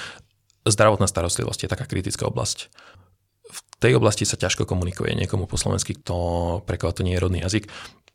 Zdravotná 0.65 1.05
starostlivosť 1.05 1.69
je 1.69 1.73
taká 1.77 1.85
kritická 1.85 2.25
oblasť. 2.25 2.73
V 3.85 3.93
tej 3.93 4.01
oblasti 4.01 4.25
sa 4.25 4.41
ťažko 4.41 4.65
komunikuje 4.65 5.13
niekomu 5.13 5.45
po 5.45 5.61
slovensky, 5.61 5.93
kto, 6.01 6.65
pre 6.65 6.81
koho 6.81 6.97
to 6.97 7.05
nie 7.05 7.13
je 7.13 7.21
rodný 7.21 7.45
jazyk 7.45 7.69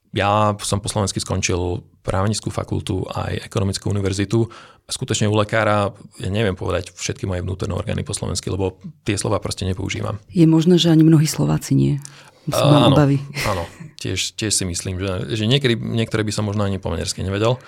ja 0.10 0.58
som 0.66 0.82
po 0.82 0.90
slovensky 0.90 1.22
skončil 1.22 1.86
právnickú 2.02 2.50
fakultu 2.50 3.06
aj 3.14 3.46
ekonomickú 3.46 3.94
univerzitu. 3.94 4.50
Skutočne 4.90 5.30
u 5.30 5.38
lekára, 5.38 5.94
ja 6.18 6.30
neviem 6.34 6.58
povedať 6.58 6.98
všetky 6.98 7.30
moje 7.30 7.46
vnútorné 7.46 7.78
orgány 7.78 8.02
po 8.02 8.18
slovensky, 8.18 8.50
lebo 8.50 8.82
tie 9.06 9.14
slova 9.22 9.38
proste 9.38 9.70
nepoužívam. 9.70 10.18
Je 10.34 10.50
možné, 10.50 10.82
že 10.82 10.90
ani 10.90 11.06
mnohí 11.06 11.30
Slováci 11.30 11.78
nie. 11.78 12.02
Som 12.50 12.74
áno, 12.74 12.98
obavy. 12.98 13.22
áno 13.46 13.70
tiež, 14.02 14.34
tiež 14.34 14.50
si 14.56 14.66
myslím, 14.66 14.98
že, 14.98 15.38
že 15.38 15.46
niekedy, 15.46 15.78
niektoré 15.78 16.26
by 16.26 16.34
som 16.34 16.48
možno 16.48 16.66
ani 16.66 16.82
po 16.82 16.90
nevedel. 16.90 17.62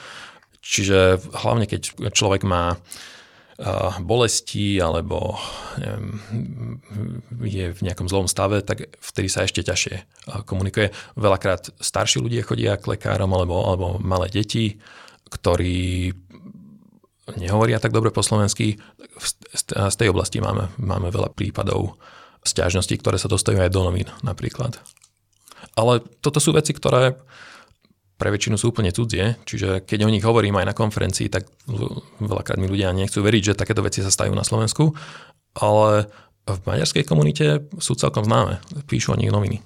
Čiže 0.65 1.22
hlavne, 1.38 1.70
keď 1.70 2.10
človek 2.10 2.41
má 2.48 2.81
bolesti 4.01 4.82
alebo 4.82 5.38
je 7.46 7.70
v 7.70 7.80
nejakom 7.86 8.10
zlom 8.10 8.25
stave, 8.25 8.65
tak 8.65 8.89
vtedy 8.98 9.30
sa 9.30 9.46
ešte 9.46 9.62
ťažšie 9.62 9.96
komunikuje. 10.50 10.89
Veľakrát 11.13 11.70
starší 11.77 12.25
ľudia 12.25 12.41
chodia 12.41 12.74
k 12.82 12.98
lekárom 12.98 13.30
alebo, 13.30 13.62
alebo 13.62 13.86
malé 14.01 14.34
deti, 14.34 14.82
ktorí 15.30 16.10
nehovoria 17.38 17.77
tak 17.77 17.94
dobre 17.94 18.10
po 18.10 18.25
slovensky. 18.25 18.82
Z 19.53 19.96
tej 19.96 20.10
oblasti 20.10 20.41
máme, 20.41 20.74
máme 20.82 21.13
veľa 21.13 21.30
prípadov 21.32 22.01
stiažností, 22.41 22.98
ktoré 22.98 23.22
sa 23.22 23.30
dostajú 23.30 23.62
aj 23.62 23.70
do 23.70 23.86
novín 23.86 24.10
napríklad. 24.25 24.82
Ale 25.77 26.01
toto 26.25 26.41
sú 26.41 26.58
veci, 26.58 26.74
ktoré 26.74 27.13
pre 28.22 28.30
väčšinu 28.30 28.54
sú 28.54 28.70
úplne 28.70 28.94
cudzie, 28.94 29.42
čiže 29.50 29.82
keď 29.82 30.06
o 30.06 30.13
nich 30.13 30.22
hovorím 30.22 30.62
aj 30.62 30.70
na 30.70 30.78
konferencii, 30.78 31.34
tak 31.34 31.50
veľakrát 32.22 32.62
mi 32.62 32.70
ľudia 32.70 32.94
nechcú 32.94 33.25
veriť, 33.25 33.42
že 33.50 33.58
takéto 33.58 33.82
veci 33.82 34.06
sa 34.06 34.13
stajú 34.13 34.30
na 34.38 34.46
Slovensku, 34.46 34.94
ale 35.58 36.06
v 36.46 36.60
maďarskej 36.62 37.01
komunite 37.10 37.66
sú 37.82 37.98
celkom 37.98 38.22
známe, 38.22 38.62
píšu 38.86 39.18
o 39.18 39.18
nich 39.18 39.34
noviny. 39.34 39.66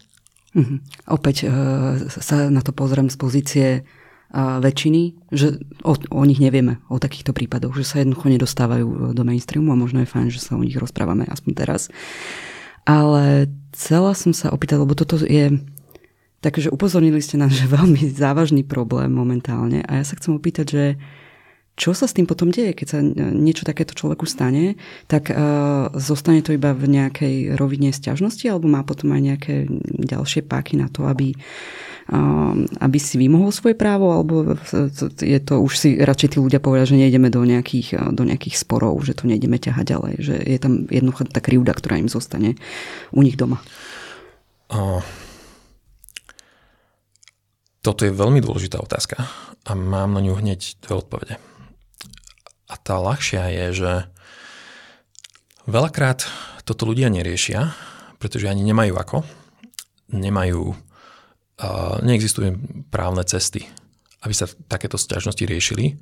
Uh-huh. 0.55 0.79
Opäť 1.11 1.51
uh, 1.51 1.99
sa 2.07 2.47
na 2.47 2.63
to 2.63 2.71
pozriem 2.71 3.11
z 3.11 3.17
pozície 3.19 3.67
uh, 3.83 4.63
väčšiny, 4.63 5.35
že 5.35 5.59
o, 5.83 5.99
o 6.15 6.23
nich 6.23 6.39
nevieme, 6.39 6.79
o 6.87 6.95
takýchto 6.95 7.35
prípadoch, 7.35 7.75
že 7.75 7.83
sa 7.83 7.99
jednoducho 7.99 8.31
nedostávajú 8.39 9.11
do 9.11 9.23
mainstreamu 9.27 9.75
a 9.75 9.81
možno 9.83 9.99
je 9.99 10.07
fajn, 10.07 10.31
že 10.31 10.39
sa 10.39 10.55
o 10.55 10.63
nich 10.63 10.79
rozprávame 10.79 11.27
aspoň 11.27 11.51
teraz. 11.59 11.91
Ale 12.87 13.51
chcela 13.75 14.15
som 14.15 14.31
sa 14.31 14.47
opýtať, 14.55 14.79
lebo 14.79 14.95
toto 14.95 15.19
je 15.19 15.59
Takže 16.45 16.69
upozornili 16.69 17.17
ste 17.25 17.41
nás, 17.41 17.49
že 17.57 17.65
veľmi 17.65 18.05
závažný 18.13 18.61
problém 18.61 19.09
momentálne. 19.09 19.81
A 19.89 19.97
ja 19.97 20.03
sa 20.05 20.13
chcem 20.13 20.37
opýtať, 20.37 20.65
že 20.69 20.85
čo 21.75 21.91
sa 21.91 22.07
s 22.07 22.15
tým 22.15 22.23
potom 22.23 22.55
deje, 22.55 22.71
keď 22.71 22.87
sa 22.87 23.03
niečo 23.35 23.67
takéto 23.67 23.91
človeku 23.91 24.23
stane, 24.23 24.79
tak 25.11 25.27
uh, 25.27 25.91
zostane 25.91 26.39
to 26.39 26.55
iba 26.55 26.71
v 26.71 26.87
nejakej 26.87 27.59
rovine 27.59 27.91
sťažnosti 27.91 28.47
alebo 28.47 28.71
má 28.71 28.87
potom 28.87 29.11
aj 29.11 29.21
nejaké 29.35 29.53
ďalšie 29.83 30.47
páky 30.47 30.79
na 30.79 30.87
to, 30.87 31.03
aby, 31.03 31.35
uh, 32.15 32.55
aby 32.79 32.95
si 32.95 33.19
vymohol 33.19 33.51
svoje 33.51 33.75
právo? 33.75 34.07
Alebo 34.15 34.55
je 35.19 35.39
to 35.43 35.59
už 35.59 35.73
si 35.75 35.99
radšej 35.99 36.31
tí 36.31 36.37
ľudia 36.39 36.63
povedia, 36.63 36.87
že 36.87 36.95
nejdeme 36.95 37.27
do 37.27 37.43
nejakých, 37.43 38.15
do 38.15 38.23
nejakých 38.23 38.55
sporov, 38.55 38.95
že 39.03 39.11
to 39.11 39.27
nejdeme 39.27 39.59
ťahať 39.59 39.83
ďalej, 39.83 40.13
že 40.23 40.35
je 40.47 40.59
tam 40.63 40.87
jednoducho 40.87 41.27
tá 41.27 41.43
krivda, 41.43 41.75
ktorá 41.75 41.99
im 41.99 42.07
zostane 42.07 42.55
u 43.11 43.19
nich 43.19 43.35
doma. 43.35 43.59
Uh 44.71 45.03
toto 47.85 48.01
je 48.01 48.17
veľmi 48.17 48.41
dôležitá 48.41 48.81
otázka 48.81 49.29
a 49.61 49.71
mám 49.77 50.17
na 50.17 50.21
ňu 50.25 50.41
hneď 50.41 50.81
dve 50.81 51.05
odpovede. 51.05 51.35
A 52.65 52.73
tá 52.81 52.97
ľahšia 52.97 53.45
je, 53.53 53.65
že 53.77 53.91
veľakrát 55.69 56.25
toto 56.65 56.89
ľudia 56.89 57.13
neriešia, 57.13 57.77
pretože 58.17 58.49
ani 58.49 58.65
nemajú 58.65 58.97
ako, 58.97 59.17
nemajú, 60.09 60.73
uh, 60.73 62.01
neexistujú 62.01 62.57
právne 62.89 63.21
cesty, 63.21 63.69
aby 64.25 64.33
sa 64.33 64.49
takéto 64.65 64.97
sťažnosti 64.97 65.45
riešili. 65.45 66.01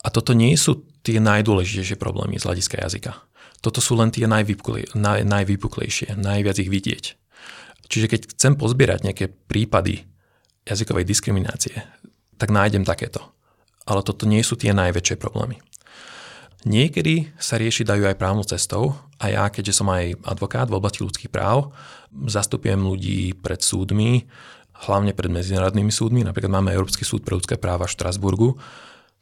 A 0.00 0.08
toto 0.08 0.32
nie 0.32 0.56
sú 0.56 0.88
tie 1.04 1.20
najdôležitejšie 1.20 2.00
problémy 2.00 2.40
z 2.40 2.48
hľadiska 2.48 2.80
jazyka. 2.80 3.12
Toto 3.60 3.84
sú 3.84 3.92
len 4.00 4.08
tie 4.08 4.24
najvypuklejšie, 4.24 4.96
naj, 4.96 5.28
najvypuklejšie, 5.28 6.16
najviac 6.16 6.56
ich 6.64 6.72
vidieť. 6.72 7.04
Čiže 7.92 8.06
keď 8.08 8.20
chcem 8.32 8.56
pozbierať 8.56 9.04
nejaké 9.04 9.28
prípady 9.28 10.09
jazykovej 10.66 11.04
diskriminácie, 11.08 11.76
tak 12.36 12.52
nájdem 12.52 12.84
takéto. 12.84 13.20
Ale 13.88 14.04
toto 14.04 14.28
nie 14.28 14.44
sú 14.44 14.54
tie 14.54 14.76
najväčšie 14.76 15.16
problémy. 15.16 15.58
Niekedy 16.68 17.32
sa 17.40 17.56
rieši 17.56 17.88
dajú 17.88 18.04
aj 18.04 18.20
právnou 18.20 18.44
cestou 18.44 18.92
a 19.16 19.32
ja, 19.32 19.48
keďže 19.48 19.80
som 19.80 19.88
aj 19.88 20.20
advokát 20.28 20.68
v 20.68 20.76
oblasti 20.76 21.00
ľudských 21.00 21.32
práv, 21.32 21.72
zastupujem 22.12 22.76
ľudí 22.76 23.32
pred 23.32 23.64
súdmi, 23.64 24.28
hlavne 24.84 25.16
pred 25.16 25.32
medzinárodnými 25.32 25.88
súdmi, 25.88 26.20
napríklad 26.20 26.52
máme 26.52 26.76
Európsky 26.76 27.08
súd 27.08 27.24
pre 27.24 27.32
ľudské 27.32 27.56
práva 27.56 27.88
v 27.88 27.96
Štrasburgu, 27.96 28.60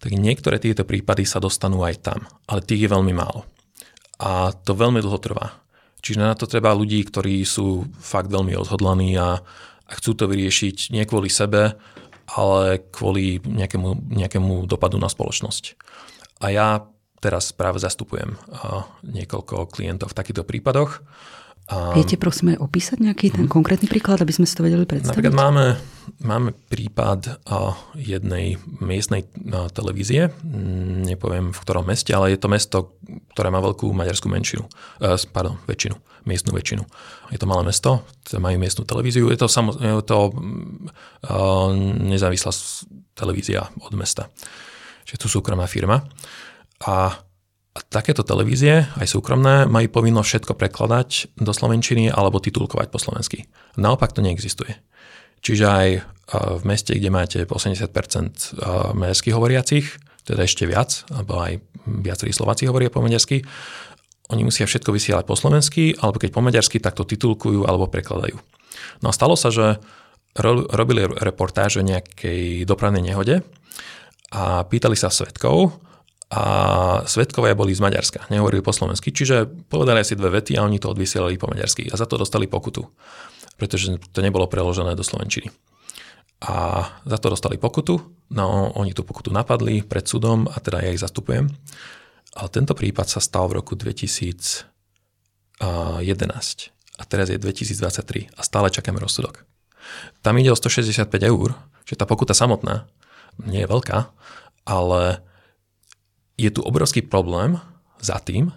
tak 0.02 0.14
niektoré 0.14 0.58
tieto 0.58 0.82
prípady 0.82 1.26
sa 1.26 1.38
dostanú 1.38 1.82
aj 1.86 2.02
tam, 2.02 2.18
ale 2.50 2.62
tých 2.62 2.86
je 2.86 2.90
veľmi 2.90 3.14
málo. 3.14 3.46
A 4.18 4.50
to 4.50 4.74
veľmi 4.74 4.98
dlho 4.98 5.18
trvá. 5.22 5.62
Čiže 6.02 6.18
na 6.18 6.34
to 6.34 6.46
treba 6.46 6.74
ľudí, 6.74 7.02
ktorí 7.06 7.42
sú 7.42 7.86
fakt 7.98 8.30
veľmi 8.30 8.54
odhodlaní 8.54 9.18
a 9.18 9.42
a 9.88 9.92
chcú 9.96 10.12
to 10.12 10.28
vyriešiť 10.28 10.92
nie 10.92 11.02
kvôli 11.08 11.32
sebe, 11.32 11.80
ale 12.28 12.84
kvôli 12.92 13.40
nejakému, 13.40 14.12
nejakému 14.12 14.68
dopadu 14.68 15.00
na 15.00 15.08
spoločnosť. 15.08 15.80
A 16.44 16.52
ja 16.52 16.68
teraz 17.18 17.50
práve 17.50 17.80
zastupujem 17.80 18.36
niekoľko 19.02 19.72
klientov 19.72 20.12
v 20.12 20.18
takýchto 20.20 20.44
prípadoch. 20.44 21.02
Viete 21.68 22.16
prosím 22.16 22.56
aj 22.56 22.64
opísať 22.64 22.96
nejaký 23.04 23.28
ten 23.28 23.44
mhm. 23.44 23.52
konkrétny 23.52 23.92
príklad, 23.92 24.24
aby 24.24 24.32
sme 24.32 24.48
si 24.48 24.56
to 24.56 24.64
vedeli 24.64 24.88
predstaviť? 24.88 25.12
Napríklad 25.12 25.36
máme, 25.36 25.64
máme 26.24 26.50
prípad 26.56 27.44
jednej 27.92 28.56
miestnej 28.80 29.28
televízie, 29.76 30.32
nepoviem 31.04 31.52
v 31.52 31.58
ktorom 31.60 31.84
meste, 31.84 32.16
ale 32.16 32.32
je 32.32 32.40
to 32.40 32.48
mesto, 32.48 32.96
ktoré 33.36 33.52
má 33.52 33.60
veľkú 33.60 33.84
maďarskú 33.92 34.32
menšinu, 34.32 34.64
e, 35.04 35.20
pardon, 35.28 35.60
väčšinu, 35.68 36.24
miestnu 36.24 36.56
väčšinu. 36.56 36.82
Je 37.36 37.38
to 37.38 37.44
malé 37.44 37.68
mesto, 37.68 38.00
majú 38.32 38.56
miestnu 38.56 38.88
televíziu, 38.88 39.28
je 39.28 39.36
to, 39.36 39.46
samo, 39.52 39.76
je 39.76 40.04
to 40.08 40.32
nezávislá 42.08 42.52
televízia 43.12 43.68
od 43.84 43.92
mesta. 43.92 44.32
Čiže 45.04 45.20
to 45.20 45.28
súkromná 45.28 45.68
firma. 45.68 46.00
A 46.88 47.27
takéto 47.86 48.26
televízie, 48.26 48.90
aj 48.98 49.06
súkromné, 49.06 49.70
majú 49.70 49.86
povinnosť 49.92 50.28
všetko 50.28 50.52
prekladať 50.58 51.38
do 51.38 51.52
slovenčiny 51.54 52.10
alebo 52.10 52.42
titulkovať 52.42 52.88
po 52.90 52.98
slovensky. 52.98 53.46
Naopak 53.78 54.10
to 54.10 54.24
neexistuje. 54.24 54.74
Čiže 55.38 55.64
aj 55.64 55.88
v 56.58 56.62
meste, 56.66 56.92
kde 56.92 57.08
máte 57.14 57.38
80% 57.46 58.58
maďarských 58.98 59.34
hovoriacich, 59.34 59.86
teda 60.26 60.44
ešte 60.44 60.68
viac, 60.68 61.08
alebo 61.14 61.40
aj 61.40 61.62
viacerí 61.88 62.34
Slováci 62.34 62.68
hovoria 62.68 62.92
po 62.92 63.00
maďarsky, 63.00 63.46
oni 64.28 64.44
musia 64.44 64.68
všetko 64.68 64.92
vysielať 64.92 65.24
po 65.24 65.38
slovensky, 65.40 65.96
alebo 65.96 66.20
keď 66.20 66.30
po 66.36 66.44
maďarsky, 66.44 66.84
tak 66.84 67.00
to 67.00 67.08
titulkujú 67.08 67.64
alebo 67.64 67.88
prekladajú. 67.88 68.36
No 69.00 69.08
a 69.08 69.16
stalo 69.16 69.40
sa, 69.40 69.48
že 69.48 69.80
robili 70.36 71.08
reportáž 71.08 71.80
o 71.80 71.86
nejakej 71.86 72.68
dopravnej 72.68 73.00
nehode 73.00 73.40
a 74.28 74.68
pýtali 74.68 75.00
sa 75.00 75.08
svetkov, 75.08 75.80
a 76.28 76.42
svetkovia 77.08 77.56
boli 77.56 77.72
z 77.72 77.80
Maďarska, 77.80 78.28
nehovorili 78.28 78.60
po 78.60 78.76
slovensky, 78.76 79.16
čiže 79.16 79.48
povedali 79.72 80.04
asi 80.04 80.12
dve 80.12 80.28
vety 80.28 80.60
a 80.60 80.64
oni 80.68 80.76
to 80.76 80.92
odvysielali 80.92 81.40
po 81.40 81.48
maďarsky 81.48 81.88
a 81.88 81.96
za 81.96 82.04
to 82.04 82.20
dostali 82.20 82.44
pokutu, 82.44 82.84
pretože 83.56 83.96
to 84.12 84.20
nebolo 84.20 84.44
preložené 84.44 84.92
do 84.92 85.00
slovenčiny. 85.00 85.48
a 86.38 86.86
za 87.02 87.18
to 87.18 87.34
dostali 87.34 87.58
pokutu. 87.58 87.98
No, 88.30 88.70
oni 88.78 88.94
tú 88.94 89.02
pokutu 89.02 89.34
napadli 89.34 89.82
pred 89.82 90.06
súdom 90.06 90.46
a 90.46 90.56
teda 90.62 90.86
ja 90.86 90.94
ich 90.94 91.02
zastupujem. 91.02 91.50
Ale 92.38 92.48
tento 92.52 92.78
prípad 92.78 93.08
sa 93.10 93.18
stal 93.18 93.50
v 93.50 93.58
roku 93.58 93.74
2011 93.74 94.70
a 96.98 97.02
teraz 97.08 97.26
je 97.32 97.38
2023 97.40 98.30
a 98.38 98.40
stále 98.46 98.70
čakáme 98.70 99.02
rozsudok. 99.02 99.42
Tam 100.22 100.38
ide 100.38 100.52
o 100.52 100.58
165 100.58 101.10
eur, 101.24 101.58
že 101.88 101.98
tá 101.98 102.06
pokuta 102.06 102.36
samotná 102.36 102.86
nie 103.42 103.64
je 103.64 103.70
veľká, 103.70 103.98
ale 104.68 105.24
je 106.38 106.50
tu 106.54 106.62
obrovský 106.62 107.02
problém 107.02 107.58
za 107.98 108.22
tým, 108.22 108.54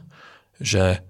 že 0.61 1.01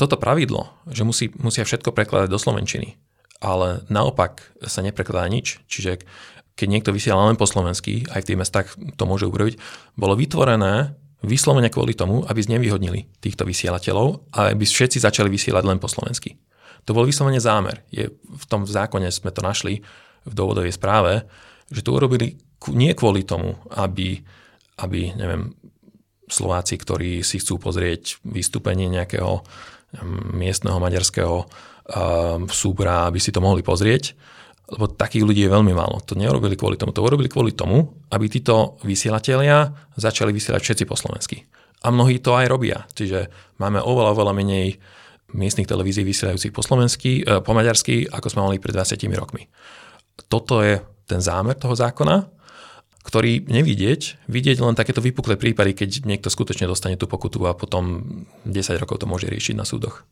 toto 0.00 0.16
pravidlo, 0.16 0.72
že 0.88 1.04
musí, 1.04 1.28
musia 1.36 1.62
všetko 1.62 1.92
prekladať 1.92 2.28
do 2.32 2.40
Slovenčiny, 2.40 2.96
ale 3.44 3.84
naopak 3.92 4.56
sa 4.64 4.80
neprekladá 4.80 5.28
nič, 5.28 5.60
čiže 5.68 6.02
keď 6.56 6.68
niekto 6.68 6.90
vysiela 6.90 7.28
len 7.28 7.36
po 7.36 7.48
slovensky, 7.48 8.08
aj 8.12 8.24
v 8.24 8.28
tých 8.32 8.40
mestách 8.40 8.68
to 8.96 9.04
môže 9.04 9.28
urobiť, 9.28 9.60
bolo 9.96 10.16
vytvorené 10.16 10.96
vyslovene 11.22 11.70
kvôli 11.70 11.94
tomu, 11.94 12.26
aby 12.26 12.40
znevýhodnili 12.42 13.08
týchto 13.22 13.46
vysielateľov 13.46 14.34
a 14.34 14.52
aby 14.52 14.66
všetci 14.66 14.98
začali 15.00 15.30
vysielať 15.30 15.64
len 15.64 15.78
po 15.78 15.86
slovensky. 15.86 16.36
To 16.84 16.98
bol 16.98 17.06
vyslovene 17.06 17.38
zámer. 17.38 17.86
Je, 17.94 18.10
v 18.10 18.44
tom 18.50 18.66
zákone 18.66 19.06
sme 19.14 19.30
to 19.30 19.38
našli 19.38 19.86
v 20.26 20.32
dôvodovej 20.34 20.74
správe, 20.74 21.22
že 21.70 21.86
to 21.86 21.94
urobili 21.94 22.42
nie 22.74 22.90
kvôli 22.94 23.22
tomu, 23.22 23.54
aby, 23.74 24.22
aby 24.80 25.12
neviem, 25.16 25.52
Slováci, 26.32 26.80
ktorí 26.80 27.20
si 27.20 27.44
chcú 27.44 27.60
pozrieť 27.60 28.22
vystúpenie 28.24 28.88
nejakého 28.88 29.44
miestneho 30.32 30.80
maďarského 30.80 31.44
súbora, 32.48 33.04
aby 33.10 33.20
si 33.20 33.34
to 33.34 33.44
mohli 33.44 33.60
pozrieť, 33.60 34.16
lebo 34.72 34.88
takých 34.88 35.28
ľudí 35.28 35.44
je 35.44 35.52
veľmi 35.52 35.76
málo. 35.76 36.00
To 36.08 36.16
neurobili 36.16 36.56
kvôli 36.56 36.80
tomu. 36.80 36.96
To 36.96 37.04
urobili 37.04 37.28
kvôli 37.28 37.52
tomu, 37.52 37.92
aby 38.08 38.32
títo 38.32 38.80
vysielatelia 38.86 39.68
začali 40.00 40.32
vysielať 40.32 40.62
všetci 40.64 40.84
po 40.88 40.96
slovensky. 40.96 41.44
A 41.84 41.92
mnohí 41.92 42.22
to 42.22 42.32
aj 42.32 42.46
robia. 42.48 42.86
Čiže 42.94 43.28
máme 43.60 43.82
oveľa, 43.82 44.16
oveľa 44.16 44.32
menej 44.32 44.80
miestnych 45.34 45.68
televízií 45.68 46.06
vysielajúcich 46.06 46.54
po 46.54 46.62
slovensky, 46.62 47.26
e, 47.26 47.42
po 47.42 47.52
maďarsky, 47.52 48.06
ako 48.08 48.28
sme 48.32 48.40
mali 48.46 48.56
pred 48.62 48.72
20 48.72 49.12
rokmi. 49.18 49.50
Toto 50.30 50.62
je 50.62 50.78
ten 51.04 51.20
zámer 51.20 51.58
toho 51.58 51.74
zákona, 51.74 52.16
ktorý 53.02 53.50
nevidieť, 53.50 54.26
vidieť 54.30 54.62
len 54.62 54.78
takéto 54.78 55.02
vypuklé 55.02 55.34
prípady, 55.34 55.74
keď 55.74 56.06
niekto 56.06 56.30
skutočne 56.30 56.70
dostane 56.70 56.94
tú 56.94 57.10
pokutu 57.10 57.42
a 57.50 57.54
potom 57.58 58.02
10 58.46 58.78
rokov 58.78 59.02
to 59.02 59.10
môže 59.10 59.26
riešiť 59.26 59.58
na 59.58 59.66
súdoch. 59.66 60.06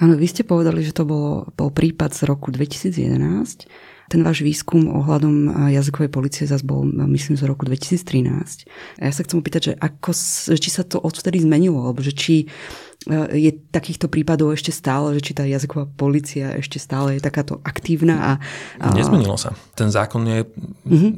Áno, 0.00 0.16
vy 0.16 0.26
ste 0.26 0.48
povedali, 0.48 0.80
že 0.80 0.96
to 0.96 1.04
bol, 1.04 1.44
bol 1.52 1.68
prípad 1.68 2.16
z 2.16 2.24
roku 2.24 2.48
2011. 2.48 3.68
Ten 4.10 4.26
váš 4.26 4.42
výskum 4.42 4.90
ohľadom 4.90 5.70
jazykovej 5.70 6.10
policie 6.10 6.42
zase 6.48 6.66
bol, 6.66 6.82
myslím, 6.88 7.38
z 7.38 7.46
roku 7.46 7.62
2013. 7.62 8.66
A 8.98 9.02
ja 9.06 9.12
sa 9.14 9.22
chcem 9.22 9.38
opýtať, 9.38 9.60
že 9.70 9.72
ako, 9.78 10.10
či 10.56 10.70
sa 10.72 10.82
to 10.82 10.98
odvtedy 10.98 11.38
zmenilo, 11.44 11.78
alebo 11.84 12.02
že 12.02 12.16
či 12.16 12.42
e, 12.42 12.46
je 13.38 13.50
takýchto 13.70 14.10
prípadov 14.10 14.50
ešte 14.56 14.74
stále, 14.74 15.14
že 15.20 15.30
či 15.30 15.32
tá 15.36 15.46
jazyková 15.46 15.86
policia 15.94 16.58
ešte 16.58 16.82
stále 16.82 17.20
je 17.20 17.22
takáto 17.22 17.62
aktívna. 17.62 18.16
A, 18.18 18.32
a... 18.82 18.90
Nezmenilo 18.96 19.38
sa. 19.38 19.54
Ten 19.78 19.94
zákon 19.94 20.26
je 20.26 20.42
uh-huh. 20.42 21.12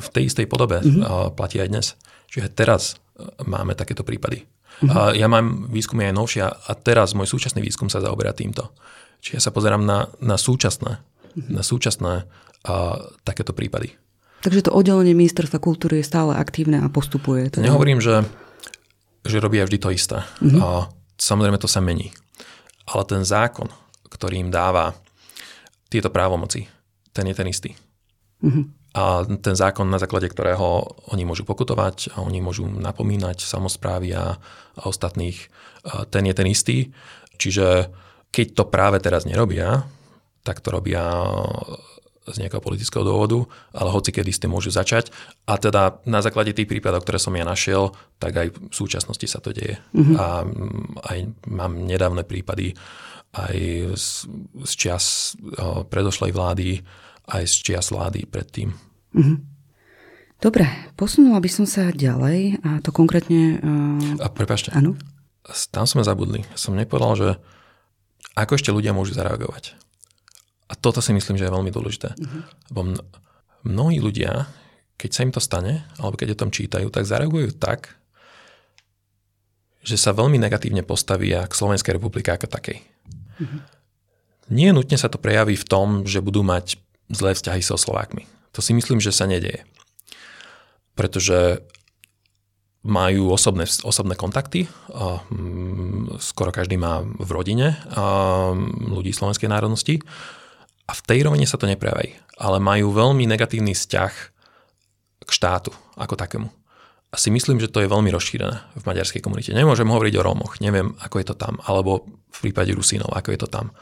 V 0.00 0.08
tej 0.10 0.28
istej 0.28 0.46
podobe 0.50 0.82
uh-huh. 0.82 1.30
platí 1.32 1.62
aj 1.62 1.68
dnes. 1.70 1.86
Čiže 2.28 2.50
teraz 2.50 2.98
e, 3.14 3.24
máme 3.46 3.78
takéto 3.78 4.02
prípady. 4.02 4.44
Uh-huh. 4.82 5.14
Ja 5.14 5.30
mám 5.30 5.70
výskumy 5.70 6.10
aj 6.10 6.14
novšie 6.18 6.42
a 6.44 6.72
teraz 6.74 7.14
môj 7.14 7.30
súčasný 7.30 7.62
výskum 7.62 7.86
sa 7.86 8.02
zaoberá 8.02 8.34
týmto. 8.34 8.74
Čiže 9.22 9.34
ja 9.38 9.42
sa 9.42 9.54
pozerám 9.54 9.86
na, 9.86 10.10
na 10.18 10.34
súčasné 10.34 10.98
na 11.34 11.62
súčasné 11.62 12.24
a, 12.64 12.74
takéto 13.26 13.52
prípady. 13.52 13.94
Takže 14.44 14.68
to 14.68 14.76
oddelenie 14.76 15.16
ministerstva 15.16 15.58
kultúry 15.58 16.04
je 16.04 16.06
stále 16.06 16.36
aktívne 16.36 16.80
a 16.84 16.88
postupuje. 16.92 17.48
Teda... 17.48 17.64
Nehovorím, 17.64 17.98
že, 17.98 18.22
že 19.24 19.40
robia 19.40 19.64
vždy 19.64 19.78
to 19.80 19.88
isté. 19.90 20.20
Mm-hmm. 20.44 20.60
A, 20.60 20.92
samozrejme 21.16 21.58
to 21.58 21.68
sa 21.68 21.80
mení. 21.80 22.12
Ale 22.84 23.02
ten 23.08 23.24
zákon, 23.24 23.72
ktorý 24.12 24.44
im 24.44 24.50
dáva 24.52 24.92
tieto 25.88 26.12
právomoci, 26.12 26.68
ten 27.16 27.24
je 27.30 27.34
ten 27.34 27.48
istý. 27.48 27.70
Mm-hmm. 28.44 28.64
A 28.94 29.26
ten 29.26 29.58
zákon, 29.58 29.90
na 29.90 29.98
základe 29.98 30.30
ktorého 30.30 30.86
oni 31.10 31.26
môžu 31.26 31.42
pokutovať 31.42 32.14
a 32.14 32.22
oni 32.22 32.38
môžu 32.38 32.70
napomínať 32.70 33.42
samozprávy 33.42 34.14
a, 34.14 34.38
a 34.78 34.82
ostatných, 34.86 35.50
a 35.82 36.06
ten 36.06 36.30
je 36.30 36.34
ten 36.34 36.46
istý. 36.46 36.78
Čiže 37.34 37.90
keď 38.30 38.46
to 38.54 38.64
práve 38.70 39.02
teraz 39.02 39.26
nerobia, 39.26 39.82
tak 40.46 40.62
to 40.62 40.70
robia 40.70 41.02
z 42.24 42.40
nejakého 42.40 42.64
politického 42.64 43.04
dôvodu, 43.04 43.44
ale 43.76 43.92
hoci 43.92 44.08
kedy 44.08 44.32
ste 44.32 44.48
môžu 44.48 44.72
začať. 44.72 45.12
A 45.44 45.60
teda 45.60 46.00
na 46.08 46.24
základe 46.24 46.56
tých 46.56 46.70
prípadov, 46.70 47.04
ktoré 47.04 47.20
som 47.20 47.36
ja 47.36 47.44
našiel, 47.44 47.92
tak 48.16 48.32
aj 48.32 48.48
v 48.48 48.72
súčasnosti 48.72 49.26
sa 49.28 49.44
to 49.44 49.52
deje. 49.52 49.76
Mm-hmm. 49.92 50.16
A 50.16 50.26
aj 51.04 51.18
mám 51.52 51.84
nedávne 51.84 52.24
prípady 52.24 52.72
aj 53.34 53.56
z, 53.98 54.08
z 54.64 54.72
čias 54.72 55.36
predošlej 55.90 56.32
vlády, 56.32 56.80
aj 57.28 57.44
z 57.48 57.54
čias 57.64 57.88
vlády 57.88 58.28
predtým. 58.28 58.74
Mm-hmm. 59.16 59.38
Dobre, 60.42 60.68
posunula 60.98 61.40
by 61.40 61.48
som 61.48 61.64
sa 61.64 61.88
ďalej 61.88 62.60
a 62.60 62.84
to 62.84 62.92
konkrétne... 62.92 63.62
Uh... 63.64 64.20
A 64.20 64.28
prepašte, 64.28 64.74
áno? 64.76 64.98
tam 65.72 65.84
sme 65.84 66.04
zabudli. 66.04 66.44
Som 66.56 66.76
nepovedal, 66.76 67.12
že 67.16 67.28
ako 68.32 68.56
ešte 68.56 68.72
ľudia 68.72 68.96
môžu 68.96 69.12
zareagovať. 69.14 69.76
A 70.68 70.72
toto 70.74 71.04
si 71.04 71.12
myslím, 71.12 71.36
že 71.36 71.46
je 71.46 71.54
veľmi 71.54 71.68
dôležité. 71.68 72.16
Uh-huh. 72.16 72.42
Lebo 72.72 72.80
mnohí 73.68 74.00
ľudia, 74.00 74.48
keď 74.96 75.10
sa 75.12 75.22
im 75.28 75.32
to 75.32 75.40
stane, 75.44 75.84
alebo 76.00 76.16
keď 76.16 76.34
o 76.34 76.40
tom 76.40 76.50
čítajú, 76.50 76.88
tak 76.88 77.04
zareagujú 77.04 77.52
tak, 77.60 77.92
že 79.84 80.00
sa 80.00 80.16
veľmi 80.16 80.40
negatívne 80.40 80.80
postavia 80.80 81.44
k 81.44 81.52
Slovenskej 81.52 82.00
republike 82.00 82.32
ako 82.32 82.48
takej. 82.48 82.80
Uh-huh. 82.80 83.60
Nie 84.48 84.72
nutne 84.72 84.96
sa 84.96 85.12
to 85.12 85.20
prejaví 85.20 85.56
v 85.60 85.68
tom, 85.68 86.08
že 86.08 86.24
budú 86.24 86.40
mať 86.40 86.80
zlé 87.12 87.36
vzťahy 87.36 87.60
so 87.60 87.76
Slovákmi. 87.76 88.24
To 88.54 88.62
si 88.62 88.72
myslím, 88.72 89.02
že 89.02 89.10
sa 89.10 89.26
nedieje. 89.26 89.66
Pretože 90.94 91.64
majú 92.84 93.32
osobné, 93.32 93.64
osobné 93.82 94.12
kontakty. 94.12 94.68
Skoro 96.20 96.52
každý 96.52 96.76
má 96.76 97.00
v 97.00 97.30
rodine 97.32 97.80
ľudí 98.84 99.10
slovenskej 99.10 99.48
národnosti 99.48 100.04
a 100.84 100.92
v 100.92 101.00
tej 101.08 101.24
rovine 101.24 101.48
sa 101.48 101.56
to 101.56 101.64
neprejaví, 101.64 102.12
ale 102.36 102.60
majú 102.60 102.92
veľmi 102.92 103.24
negatívny 103.24 103.72
vzťah 103.72 104.12
k 105.24 105.30
štátu 105.32 105.72
ako 105.96 106.14
takému. 106.14 106.52
A 107.08 107.16
si 107.16 107.32
myslím, 107.32 107.56
že 107.56 107.72
to 107.72 107.80
je 107.80 107.88
veľmi 107.88 108.12
rozšírené 108.12 108.56
v 108.76 108.84
maďarskej 108.84 109.24
komunite. 109.24 109.56
Nemôžem 109.56 109.88
hovoriť 109.88 110.14
o 110.20 110.24
Rómoch, 110.26 110.60
neviem, 110.60 110.92
ako 111.00 111.16
je 111.24 111.26
to 111.32 111.36
tam, 111.40 111.56
alebo 111.64 112.04
v 112.28 112.38
prípade 112.44 112.74
Rusínov, 112.76 113.16
ako 113.16 113.32
je 113.32 113.40
to 113.40 113.48
tam. 113.48 113.72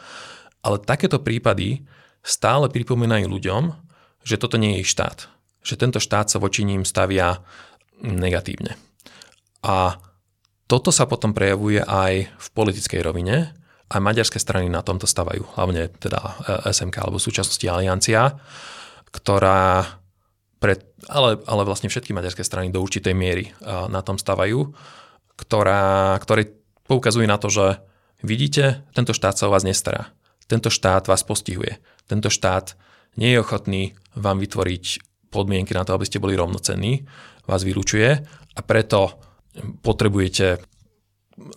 Ale 0.63 0.79
takéto 0.79 1.19
prípady 1.19 1.83
stále 2.23 2.71
pripomínajú 2.71 3.27
ľuďom, 3.27 3.63
že 4.23 4.39
toto 4.39 4.57
nie 4.57 4.79
je 4.79 4.87
ich 4.87 4.91
štát. 4.91 5.27
Že 5.63 5.75
tento 5.79 5.99
štát 5.99 6.31
sa 6.31 6.39
voči 6.39 6.63
ním 6.63 6.87
stavia 6.87 7.43
negatívne. 8.03 8.79
A 9.63 9.99
toto 10.67 10.91
sa 10.91 11.07
potom 11.07 11.35
prejavuje 11.35 11.83
aj 11.83 12.33
v 12.33 12.47
politickej 12.55 13.03
rovine, 13.03 13.55
aj 13.93 14.01
maďarské 14.01 14.41
strany 14.41 14.73
na 14.73 14.81
tomto 14.81 15.05
stavajú, 15.05 15.45
hlavne 15.55 15.93
teda 16.01 16.19
e, 16.19 16.33
SMK 16.73 16.97
alebo 17.05 17.21
v 17.21 17.27
súčasnosti 17.29 17.67
Aliancia, 17.69 18.41
ktorá 19.13 19.85
pred, 20.57 20.81
ale, 21.13 21.43
ale 21.45 21.63
vlastne 21.69 21.93
všetky 21.93 22.17
maďarské 22.17 22.41
strany 22.41 22.73
do 22.73 22.81
určitej 22.81 23.13
miery 23.13 23.53
e, 23.53 23.69
na 23.93 24.01
tom 24.01 24.17
stavajú, 24.17 24.73
ktorá, 25.37 26.17
ktoré 26.25 26.57
poukazujú 26.89 27.27
na 27.29 27.37
to, 27.37 27.53
že 27.53 27.85
vidíte, 28.25 28.89
tento 28.97 29.13
štát 29.13 29.37
sa 29.37 29.51
o 29.51 29.53
vás 29.53 29.69
nestará. 29.69 30.15
Tento 30.53 30.69
štát 30.69 31.09
vás 31.09 31.25
postihuje. 31.25 31.81
Tento 32.05 32.29
štát 32.29 32.77
nie 33.17 33.33
je 33.33 33.41
ochotný 33.41 33.97
vám 34.13 34.37
vytvoriť 34.37 34.85
podmienky 35.33 35.73
na 35.73 35.89
to, 35.89 35.97
aby 35.97 36.05
ste 36.05 36.21
boli 36.21 36.37
rovnocenní, 36.37 37.09
vás 37.49 37.65
vylúčuje 37.65 38.21
a 38.53 38.61
preto 38.61 39.17
potrebujete 39.81 40.61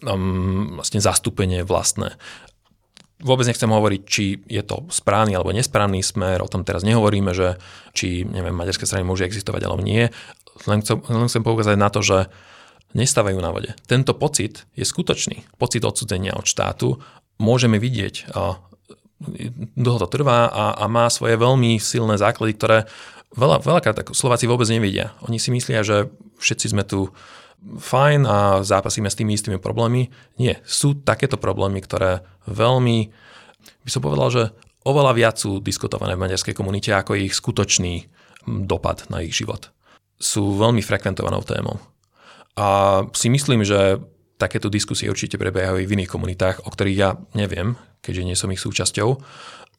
um, 0.07 0.79
vlastne 0.79 1.03
zastúpenie 1.03 1.67
vlastné. 1.67 2.15
Vôbec 3.19 3.43
nechcem 3.51 3.67
hovoriť, 3.67 4.01
či 4.07 4.39
je 4.47 4.63
to 4.63 4.87
správny 4.87 5.35
alebo 5.35 5.51
nesprávny 5.51 5.99
smer, 5.99 6.39
o 6.39 6.47
tom 6.47 6.63
teraz 6.63 6.87
nehovoríme, 6.87 7.35
že 7.35 7.59
či 7.91 8.23
neviem, 8.23 8.55
maďarské 8.55 8.87
strany 8.87 9.03
môže 9.03 9.27
existovať 9.27 9.67
alebo 9.67 9.83
nie. 9.83 10.07
Len 10.71 10.79
chcem, 10.79 11.03
len 11.11 11.27
chcem 11.27 11.43
poukázať 11.43 11.75
na 11.75 11.91
to, 11.91 11.99
že 11.99 12.31
nestávajú 12.95 13.43
na 13.43 13.51
vode. 13.51 13.75
Tento 13.91 14.15
pocit 14.15 14.63
je 14.71 14.87
skutočný. 14.87 15.43
Pocit 15.59 15.83
odsudzenia 15.83 16.31
od 16.31 16.47
štátu 16.47 16.95
môžeme 17.43 17.75
vidieť. 17.75 18.31
Dlho 19.79 19.97
to 20.03 20.07
trvá 20.11 20.51
a, 20.51 20.65
a 20.75 20.85
má 20.91 21.07
svoje 21.07 21.39
veľmi 21.39 21.79
silné 21.79 22.19
základy, 22.19 22.51
ktoré 22.59 22.77
veľa, 23.35 23.63
veľakrát 23.63 24.11
Slováci 24.11 24.47
vôbec 24.47 24.67
nevidia. 24.67 25.15
Oni 25.23 25.39
si 25.39 25.55
myslia, 25.55 25.87
že 25.87 26.11
všetci 26.39 26.75
sme 26.75 26.83
tu 26.83 27.11
fajn 27.65 28.27
a 28.27 28.37
zápasíme 28.61 29.09
s 29.09 29.17
tými 29.17 29.33
istými 29.33 29.57
problémy. 29.57 30.11
Nie, 30.37 30.61
sú 30.67 30.99
takéto 30.99 31.39
problémy, 31.39 31.81
ktoré 31.81 32.21
veľmi, 32.45 33.09
by 33.87 33.89
som 33.89 34.03
povedal, 34.03 34.29
že 34.29 34.43
oveľa 34.85 35.11
viac 35.17 35.35
sú 35.39 35.57
diskutované 35.63 36.13
v 36.13 36.23
maďarskej 36.27 36.53
komunite 36.53 36.93
ako 36.93 37.17
ich 37.17 37.33
skutočný 37.33 38.05
dopad 38.45 39.09
na 39.09 39.25
ich 39.25 39.33
život. 39.33 39.73
Sú 40.21 40.55
veľmi 40.55 40.85
frekventovanou 40.85 41.41
témou. 41.41 41.81
A 42.55 43.01
si 43.11 43.27
myslím, 43.27 43.65
že 43.67 43.99
takéto 44.37 44.71
diskusie 44.71 45.11
určite 45.11 45.35
prebiehajú 45.35 45.81
aj 45.81 45.87
v 45.87 45.93
iných 45.99 46.11
komunitách, 46.11 46.57
o 46.63 46.69
ktorých 46.71 46.99
ja 46.99 47.17
neviem, 47.35 47.75
keďže 48.05 48.23
nie 48.23 48.37
som 48.37 48.53
ich 48.53 48.61
súčasťou, 48.61 49.09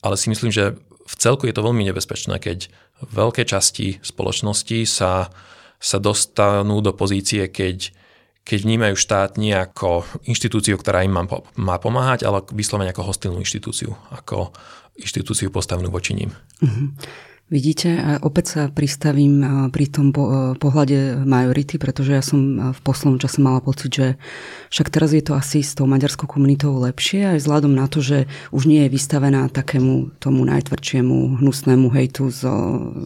ale 0.02 0.14
si 0.18 0.26
myslím, 0.34 0.50
že 0.50 0.74
v 1.06 1.14
celku 1.14 1.46
je 1.46 1.54
to 1.54 1.62
veľmi 1.62 1.86
nebezpečné, 1.86 2.42
keď 2.42 2.66
veľké 3.06 3.46
časti 3.46 4.02
spoločnosti 4.02 4.82
sa, 4.88 5.30
sa 5.78 5.98
dostanú 6.02 6.82
do 6.82 6.90
pozície, 6.90 7.46
keď, 7.46 7.94
keď 8.42 8.58
vnímajú 8.66 8.94
štát 8.98 9.38
nie 9.38 9.54
ako 9.54 10.02
inštitúciu, 10.26 10.74
ktorá 10.74 11.06
im 11.06 11.14
má, 11.14 11.22
má 11.54 11.76
pomáhať, 11.78 12.26
ale 12.26 12.42
vyslovene 12.50 12.90
ako 12.90 13.14
hostilnú 13.14 13.38
inštitúciu, 13.38 13.94
ako 14.10 14.50
inštitúciu 14.98 15.52
postavenú 15.52 15.92
voči 15.92 16.16
ním. 16.16 16.34
Mm-hmm. 16.64 16.88
Vidíte, 17.46 17.94
a 17.94 18.18
opäť 18.26 18.58
sa 18.58 18.62
pristavím 18.66 19.38
pri 19.70 19.86
tom 19.86 20.10
pohľade 20.58 21.22
majority, 21.22 21.78
pretože 21.78 22.10
ja 22.10 22.18
som 22.18 22.74
v 22.74 22.80
poslednom 22.82 23.22
čase 23.22 23.38
mala 23.38 23.62
pocit, 23.62 23.94
že 23.94 24.06
však 24.74 24.90
teraz 24.90 25.14
je 25.14 25.22
to 25.22 25.38
asi 25.38 25.62
s 25.62 25.78
tou 25.78 25.86
maďarskou 25.86 26.26
komunitou 26.26 26.74
lepšie, 26.74 27.22
aj 27.22 27.46
vzhľadom 27.46 27.70
na 27.70 27.86
to, 27.86 28.02
že 28.02 28.26
už 28.50 28.66
nie 28.66 28.82
je 28.82 28.90
vystavená 28.90 29.46
takému 29.46 30.18
tomu 30.18 30.42
najtvrdšiemu 30.42 31.38
hnusnému 31.38 31.86
hejtu, 31.94 32.34
z, 32.34 32.42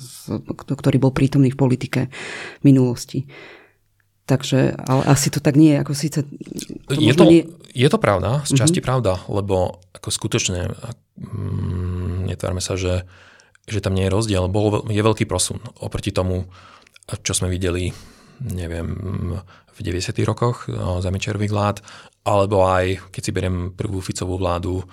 z, 0.01 0.41
ktorý 0.57 0.97
bol 0.97 1.13
prítomný 1.13 1.53
v 1.53 1.61
politike 1.61 2.01
minulosti. 2.65 3.29
Takže, 4.25 4.73
ale 4.89 5.05
asi 5.05 5.29
to 5.29 5.45
tak 5.45 5.53
nie 5.53 5.77
je, 5.77 5.85
ako 5.85 5.93
síce... 5.93 6.25
To 6.89 6.97
je, 6.97 7.13
to, 7.13 7.29
nie... 7.29 7.45
je 7.77 7.89
to 7.93 8.01
pravda, 8.01 8.41
z 8.49 8.57
časti 8.57 8.81
mm-hmm. 8.81 8.89
pravda, 8.89 9.21
lebo 9.29 9.85
ako 9.93 10.09
skutočne, 10.09 10.73
mm, 11.21 12.25
netvárme 12.25 12.65
sa, 12.65 12.81
že 12.81 13.05
že 13.71 13.83
tam 13.83 13.95
nie 13.95 14.07
je 14.07 14.15
rozdiel. 14.15 14.51
Bol, 14.51 14.85
je 14.91 15.03
veľký 15.03 15.25
prosun 15.25 15.63
oproti 15.81 16.11
tomu, 16.11 16.51
čo 17.23 17.33
sme 17.35 17.51
videli, 17.51 17.91
neviem, 18.43 18.89
v 19.71 19.79
90. 19.81 20.13
rokoch 20.27 20.69
no, 20.69 21.01
za 21.01 21.09
Mečerových 21.09 21.55
vlád, 21.55 21.77
alebo 22.27 22.69
aj, 22.69 23.11
keď 23.15 23.23
si 23.23 23.33
beriem 23.33 23.73
prvú 23.73 24.05
Ficovú 24.05 24.37
vládu, 24.37 24.85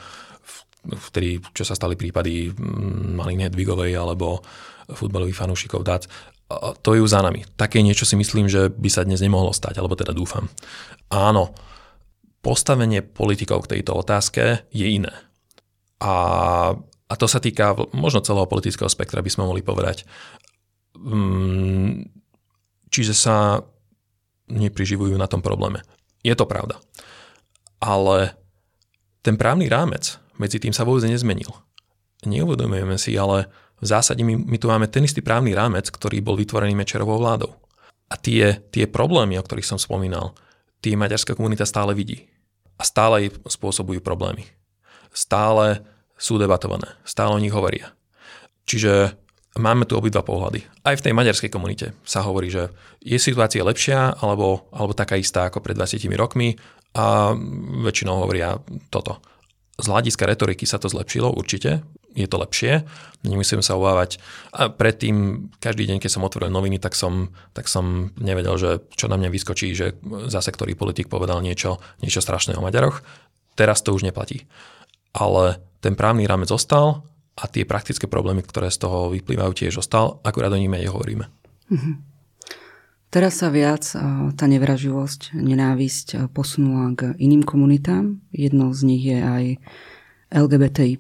vtedy, 0.88 1.44
čo 1.52 1.68
sa 1.68 1.76
stali 1.76 2.00
prípady 2.00 2.54
mm, 2.54 3.20
Maliny 3.20 3.52
Hedvigovej 3.52 4.00
alebo 4.00 4.40
futbalových 4.88 5.36
fanúšikov 5.36 5.84
dát, 5.84 6.08
to 6.80 6.96
je 6.96 7.04
už 7.04 7.12
za 7.12 7.20
nami. 7.20 7.44
Také 7.60 7.84
niečo 7.84 8.08
si 8.08 8.16
myslím, 8.16 8.48
že 8.48 8.72
by 8.72 8.88
sa 8.88 9.04
dnes 9.04 9.20
nemohlo 9.20 9.52
stať, 9.52 9.84
alebo 9.84 10.00
teda 10.00 10.16
dúfam. 10.16 10.48
Áno, 11.12 11.52
postavenie 12.40 13.04
politikov 13.04 13.68
k 13.68 13.80
tejto 13.80 14.00
otázke 14.00 14.64
je 14.72 14.88
iné. 14.88 15.12
A 16.00 16.14
a 17.08 17.14
to 17.16 17.26
sa 17.26 17.40
týka 17.40 17.72
možno 17.96 18.20
celého 18.20 18.48
politického 18.48 18.92
spektra, 18.92 19.24
by 19.24 19.32
sme 19.32 19.48
mohli 19.48 19.64
povedať. 19.64 20.04
Mm, 21.00 22.12
čiže 22.92 23.16
sa 23.16 23.64
nepriživujú 24.52 25.16
na 25.16 25.28
tom 25.28 25.40
probléme. 25.40 25.84
Je 26.24 26.36
to 26.36 26.44
pravda. 26.44 26.80
Ale 27.80 28.36
ten 29.24 29.40
právny 29.40 29.72
rámec 29.72 30.20
medzi 30.36 30.60
tým 30.60 30.76
sa 30.76 30.84
vôbec 30.84 31.08
nezmenil. 31.08 31.52
Neuvedomujeme 32.28 33.00
si, 33.00 33.16
ale 33.16 33.48
v 33.78 33.86
zásade 33.86 34.26
my, 34.26 34.36
my 34.36 34.58
tu 34.58 34.68
máme 34.68 34.90
ten 34.90 35.06
istý 35.06 35.22
právny 35.22 35.54
rámec, 35.54 35.88
ktorý 35.88 36.20
bol 36.20 36.36
vytvorený 36.36 36.74
Mečerovou 36.74 37.22
vládou. 37.22 37.54
A 38.08 38.16
tie, 38.16 38.64
tie 38.72 38.88
problémy, 38.88 39.38
o 39.38 39.46
ktorých 39.46 39.68
som 39.68 39.80
spomínal, 39.80 40.34
tie 40.80 40.96
maďarská 40.96 41.36
komunita 41.36 41.68
stále 41.68 41.94
vidí. 41.94 42.28
A 42.80 42.84
stále 42.88 43.28
jej 43.28 43.32
spôsobujú 43.46 44.00
problémy. 44.02 44.48
Stále 45.12 45.82
sú 46.18 46.42
debatované. 46.42 46.98
Stále 47.06 47.38
o 47.38 47.42
nich 47.42 47.54
hovoria. 47.54 47.94
Čiže 48.68 49.16
máme 49.58 49.86
tu 49.90 49.98
obidva 49.98 50.22
pohľady. 50.22 50.66
Aj 50.86 50.98
v 50.98 51.04
tej 51.04 51.14
maďarskej 51.14 51.50
komunite 51.50 51.94
sa 52.06 52.26
hovorí, 52.26 52.52
že 52.52 52.70
je 53.02 53.18
situácia 53.18 53.66
lepšia 53.66 54.20
alebo, 54.22 54.70
alebo 54.74 54.94
taká 54.94 55.18
istá 55.18 55.50
ako 55.50 55.62
pred 55.62 55.78
20 55.78 56.04
rokmi 56.18 56.58
a 56.98 57.34
väčšinou 57.86 58.26
hovoria 58.26 58.58
toto. 58.90 59.22
Z 59.78 59.94
hľadiska 59.94 60.26
retoriky 60.26 60.66
sa 60.66 60.82
to 60.82 60.90
zlepšilo, 60.90 61.30
určite, 61.38 61.86
je 62.18 62.26
to 62.26 62.42
lepšie, 62.42 62.82
nemusím 63.22 63.62
sa 63.62 63.78
obávať. 63.78 64.18
A 64.50 64.74
predtým, 64.74 65.48
každý 65.62 65.86
deň, 65.86 66.02
keď 66.02 66.18
som 66.18 66.26
otvoril 66.26 66.50
noviny, 66.50 66.82
tak 66.82 66.98
som, 66.98 67.30
tak 67.54 67.70
som 67.70 68.10
nevedel, 68.18 68.58
že 68.58 68.82
čo 68.98 69.06
na 69.06 69.22
mňa 69.22 69.30
vyskočí, 69.30 69.78
že 69.78 69.94
zase 70.26 70.50
ktorý 70.50 70.74
politik 70.74 71.14
povedal 71.14 71.46
niečo, 71.46 71.78
niečo 72.02 72.26
strašné 72.26 72.58
o 72.58 72.66
Maďaroch. 72.66 73.06
Teraz 73.54 73.86
to 73.86 73.94
už 73.94 74.02
neplatí. 74.02 74.50
Ale 75.14 75.62
ten 75.84 75.94
právny 75.96 76.26
rámec 76.26 76.50
zostal 76.50 77.06
a 77.38 77.44
tie 77.46 77.66
praktické 77.70 78.10
problémy, 78.10 78.42
ktoré 78.42 78.74
z 78.74 78.82
toho 78.82 79.14
vyplývajú, 79.14 79.52
tiež 79.54 79.78
zostal, 79.78 80.18
akurát 80.26 80.50
o 80.50 80.58
nich 80.58 80.72
menej 80.72 80.90
hovoríme. 80.90 81.30
Mm-hmm. 81.70 81.96
Teraz 83.08 83.40
sa 83.40 83.48
viac 83.48 83.88
tá 84.36 84.46
nevraživosť, 84.52 85.32
nenávisť 85.40 86.28
posunula 86.36 86.92
k 86.92 87.16
iným 87.16 87.40
komunitám. 87.48 88.20
Jednou 88.36 88.76
z 88.76 88.82
nich 88.84 89.04
je 89.08 89.20
aj 89.24 89.46
LGBTI+. 90.28 91.00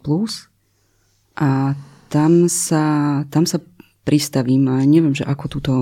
A 1.35 1.75
tam 2.07 2.47
sa, 2.47 2.85
tam 3.27 3.43
sa 3.43 3.59
pristavím 4.07 4.71
a 4.71 4.79
neviem, 4.87 5.11
že 5.11 5.27
ako 5.27 5.45
túto, 5.51 5.73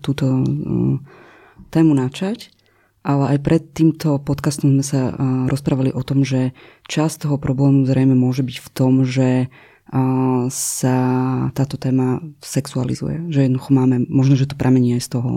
túto 0.00 0.40
tému 1.68 1.92
načať, 1.92 2.48
ale 3.10 3.36
aj 3.36 3.38
pred 3.42 3.62
týmto 3.74 4.22
podcastom 4.22 4.78
sme 4.78 4.84
sa 4.86 5.00
rozprávali 5.50 5.90
o 5.90 6.02
tom, 6.06 6.22
že 6.22 6.54
časť 6.86 7.26
toho 7.26 7.36
problému 7.42 7.82
zrejme 7.86 8.14
môže 8.14 8.46
byť 8.46 8.56
v 8.62 8.68
tom, 8.70 9.02
že 9.02 9.50
sa 10.50 10.96
táto 11.50 11.74
téma 11.74 12.22
sexualizuje. 12.38 13.26
Že 13.26 13.50
jednoducho 13.50 13.70
máme, 13.74 14.06
možno, 14.06 14.38
že 14.38 14.46
to 14.46 14.54
pramení 14.54 14.94
aj 14.94 15.02
z 15.02 15.08
toho, 15.18 15.30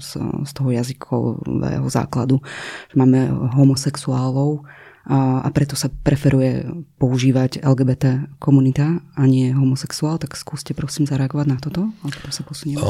z, 0.00 0.10
z 0.48 0.52
toho 0.56 0.68
jazykového 0.72 1.88
základu, 1.92 2.40
že 2.88 2.96
máme 2.96 3.28
homosexuálov 3.52 4.64
a, 5.04 5.44
a 5.44 5.48
preto 5.52 5.76
sa 5.76 5.92
preferuje 5.92 6.64
používať 6.96 7.60
LGBT 7.60 8.32
komunita 8.40 9.04
a 9.12 9.22
nie 9.28 9.52
homosexuál. 9.52 10.16
Tak 10.16 10.40
skúste 10.40 10.72
prosím 10.72 11.04
zareagovať 11.04 11.46
na 11.48 11.60
toto, 11.60 11.92
a 12.00 12.06
potom 12.08 12.32
sa 12.32 12.44
posunieme. 12.48 12.80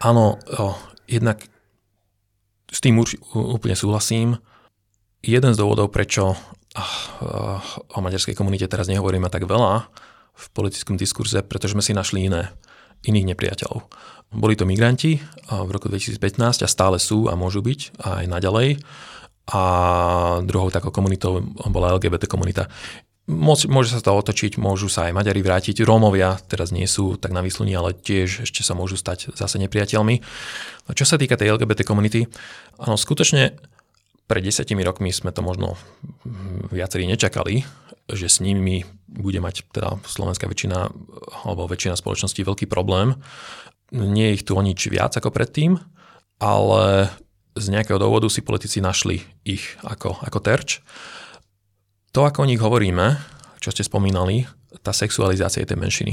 Áno, 0.00 0.38
uh, 0.48 0.76
jednak 1.04 1.44
s 2.68 2.78
tým 2.84 3.00
úplne 3.32 3.74
súhlasím. 3.74 4.36
Jeden 5.24 5.50
z 5.52 5.58
dôvodov, 5.58 5.90
prečo 5.90 6.36
o 7.90 7.98
maďarskej 7.98 8.38
komunite 8.38 8.70
teraz 8.70 8.86
nehovoríme 8.86 9.26
tak 9.32 9.48
veľa 9.48 9.88
v 10.38 10.44
politickom 10.54 10.94
diskurze, 10.94 11.42
pretože 11.42 11.74
sme 11.74 11.82
si 11.82 11.90
našli 11.90 12.30
iné, 12.30 12.54
iných 13.02 13.34
nepriateľov. 13.34 13.82
Boli 14.30 14.54
to 14.54 14.68
migranti 14.68 15.18
v 15.48 15.70
roku 15.72 15.88
2015 15.90 16.62
a 16.62 16.68
stále 16.68 17.00
sú 17.00 17.26
a 17.26 17.34
môžu 17.34 17.64
byť 17.64 17.98
aj 17.98 18.24
naďalej. 18.28 18.78
A 19.48 19.62
druhou 20.44 20.68
takou 20.68 20.92
komunitou 20.92 21.40
bola 21.72 21.96
LGBT 21.96 22.28
komunita. 22.28 22.68
Môže 23.28 23.92
sa 23.92 24.00
to 24.00 24.16
otočiť, 24.16 24.56
môžu 24.56 24.88
sa 24.88 25.04
aj 25.04 25.12
Maďari 25.12 25.44
vrátiť. 25.44 25.84
Rómovia 25.84 26.40
teraz 26.48 26.72
nie 26.72 26.88
sú 26.88 27.20
tak 27.20 27.36
na 27.36 27.44
výsluni, 27.44 27.76
ale 27.76 27.92
tiež 27.92 28.48
ešte 28.48 28.64
sa 28.64 28.72
môžu 28.72 28.96
stať 28.96 29.36
zase 29.36 29.60
nepriateľmi. 29.60 30.16
No, 30.88 30.90
čo 30.96 31.04
sa 31.04 31.20
týka 31.20 31.36
tej 31.36 31.52
LGBT 31.52 31.84
komunity, 31.84 32.24
áno, 32.80 32.96
skutočne 32.96 33.60
pred 34.24 34.40
desiatimi 34.40 34.80
rokmi 34.80 35.12
sme 35.12 35.36
to 35.36 35.44
možno 35.44 35.76
viacerí 36.72 37.04
nečakali, 37.04 37.68
že 38.08 38.32
s 38.32 38.40
nimi 38.40 38.88
bude 39.04 39.44
mať 39.44 39.76
teda 39.76 40.00
slovenská 40.08 40.48
väčšina 40.48 40.88
alebo 41.44 41.68
väčšina 41.68 42.00
spoločnosti 42.00 42.40
veľký 42.40 42.64
problém. 42.64 43.12
Nie 43.92 44.32
je 44.32 44.36
ich 44.40 44.44
tu 44.48 44.56
o 44.56 44.64
nič 44.64 44.88
viac 44.88 45.12
ako 45.12 45.28
predtým, 45.28 45.76
ale 46.40 47.12
z 47.60 47.66
nejakého 47.76 48.00
dôvodu 48.00 48.32
si 48.32 48.40
politici 48.40 48.80
našli 48.80 49.20
ich 49.44 49.76
ako, 49.84 50.16
ako 50.24 50.38
terč 50.40 50.80
to, 52.12 52.24
ako 52.24 52.44
o 52.44 52.48
nich 52.48 52.60
hovoríme, 52.60 53.18
čo 53.58 53.74
ste 53.74 53.84
spomínali, 53.84 54.46
tá 54.84 54.92
sexualizácia 54.92 55.64
tej 55.64 55.78
menšiny, 55.78 56.12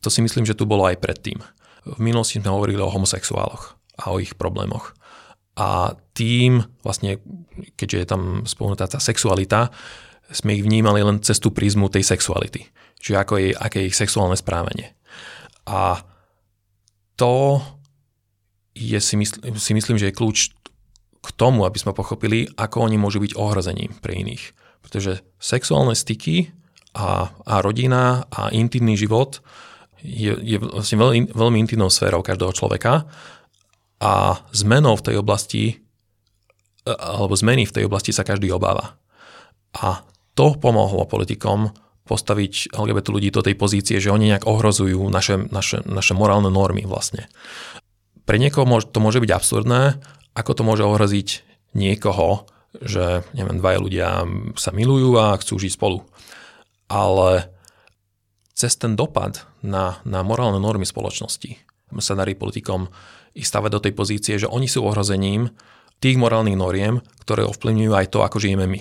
to 0.00 0.08
si 0.08 0.24
myslím, 0.24 0.48
že 0.48 0.56
tu 0.56 0.64
bolo 0.64 0.88
aj 0.88 1.00
predtým. 1.00 1.40
V 1.84 2.00
minulosti 2.00 2.40
sme 2.40 2.52
hovorili 2.52 2.80
o 2.80 2.92
homosexuáloch 2.92 3.76
a 4.00 4.12
o 4.12 4.20
ich 4.20 4.36
problémoch. 4.36 4.96
A 5.60 5.92
tým, 6.16 6.64
vlastne, 6.80 7.20
keďže 7.76 7.98
je 8.00 8.06
tam 8.08 8.22
spomenutá 8.48 8.88
tá 8.88 8.96
sexualita, 8.96 9.68
sme 10.30 10.56
ich 10.56 10.64
vnímali 10.64 11.04
len 11.04 11.20
cez 11.20 11.36
tú 11.36 11.52
prízmu 11.52 11.92
tej 11.92 12.06
sexuality. 12.06 12.64
Čiže 13.00 13.16
ako 13.16 13.34
je, 13.40 13.48
aké 13.56 13.84
je 13.84 13.88
ich 13.92 13.98
sexuálne 13.98 14.36
správanie. 14.38 14.96
A 15.68 16.00
to 17.20 17.60
je, 18.72 18.96
si, 19.00 19.20
mysl, 19.20 19.36
si 19.60 19.72
myslím, 19.76 20.00
že 20.00 20.08
je 20.08 20.16
kľúč 20.16 20.38
k 21.20 21.28
tomu, 21.36 21.68
aby 21.68 21.76
sme 21.76 21.92
pochopili, 21.92 22.48
ako 22.56 22.88
oni 22.88 22.96
môžu 22.96 23.20
byť 23.20 23.36
ohrozením 23.36 23.92
pre 24.00 24.16
iných. 24.16 24.56
Pretože 24.80 25.22
sexuálne 25.36 25.94
styky 25.94 26.50
a, 26.96 27.30
a 27.30 27.54
rodina 27.62 28.26
a 28.32 28.50
intimný 28.50 28.98
život 28.98 29.44
je, 30.00 30.32
je 30.40 30.56
vlastne 30.58 30.98
veľmi, 30.98 31.20
veľmi 31.30 31.58
intimnou 31.60 31.92
sférou 31.92 32.24
každého 32.24 32.56
človeka 32.56 33.04
a 34.00 34.40
zmenou 34.50 34.96
v 34.96 35.04
tej 35.04 35.16
oblasti 35.20 35.64
alebo 36.88 37.36
zmeny 37.36 37.68
v 37.68 37.74
tej 37.76 37.84
oblasti 37.86 38.10
sa 38.10 38.24
každý 38.24 38.48
obáva. 38.50 38.96
A 39.76 40.02
to 40.32 40.56
pomohlo 40.56 41.04
politikom 41.04 41.70
postaviť 42.08 42.74
LGBT 42.74 43.06
ľudí 43.12 43.28
do 43.30 43.44
tej 43.44 43.54
pozície, 43.54 44.02
že 44.02 44.10
oni 44.10 44.34
nejak 44.34 44.48
ohrozujú 44.48 44.98
naše, 45.12 45.46
naše, 45.52 45.84
naše 45.86 46.16
morálne 46.16 46.50
normy 46.50 46.82
vlastne. 46.88 47.30
Pre 48.26 48.36
niekoho 48.40 48.66
to 48.82 48.98
môže 48.98 49.22
byť 49.22 49.30
absurdné, 49.30 50.00
ako 50.34 50.50
to 50.56 50.62
môže 50.66 50.82
ohroziť 50.82 51.28
niekoho, 51.76 52.50
že 52.78 53.26
neviem, 53.34 53.58
dvaja 53.58 53.78
ľudia 53.82 54.08
sa 54.54 54.70
milujú 54.70 55.18
a 55.18 55.34
chcú 55.38 55.58
žiť 55.58 55.72
spolu. 55.74 56.06
Ale 56.86 57.50
cez 58.54 58.78
ten 58.78 58.94
dopad 58.94 59.42
na, 59.64 59.98
na 60.06 60.22
morálne 60.22 60.62
normy 60.62 60.86
spoločnosti 60.86 61.58
sa 61.98 62.14
darí 62.14 62.38
politikom 62.38 62.86
ich 63.34 63.46
stavať 63.46 63.70
do 63.70 63.82
tej 63.82 63.92
pozície, 63.94 64.34
že 64.38 64.46
oni 64.46 64.70
sú 64.70 64.86
ohrozením 64.86 65.50
tých 65.98 66.16
morálnych 66.18 66.58
noriem, 66.58 67.02
ktoré 67.26 67.42
ovplyvňujú 67.46 67.92
aj 67.94 68.06
to, 68.10 68.18
ako 68.22 68.38
žijeme 68.38 68.66
my. 68.70 68.80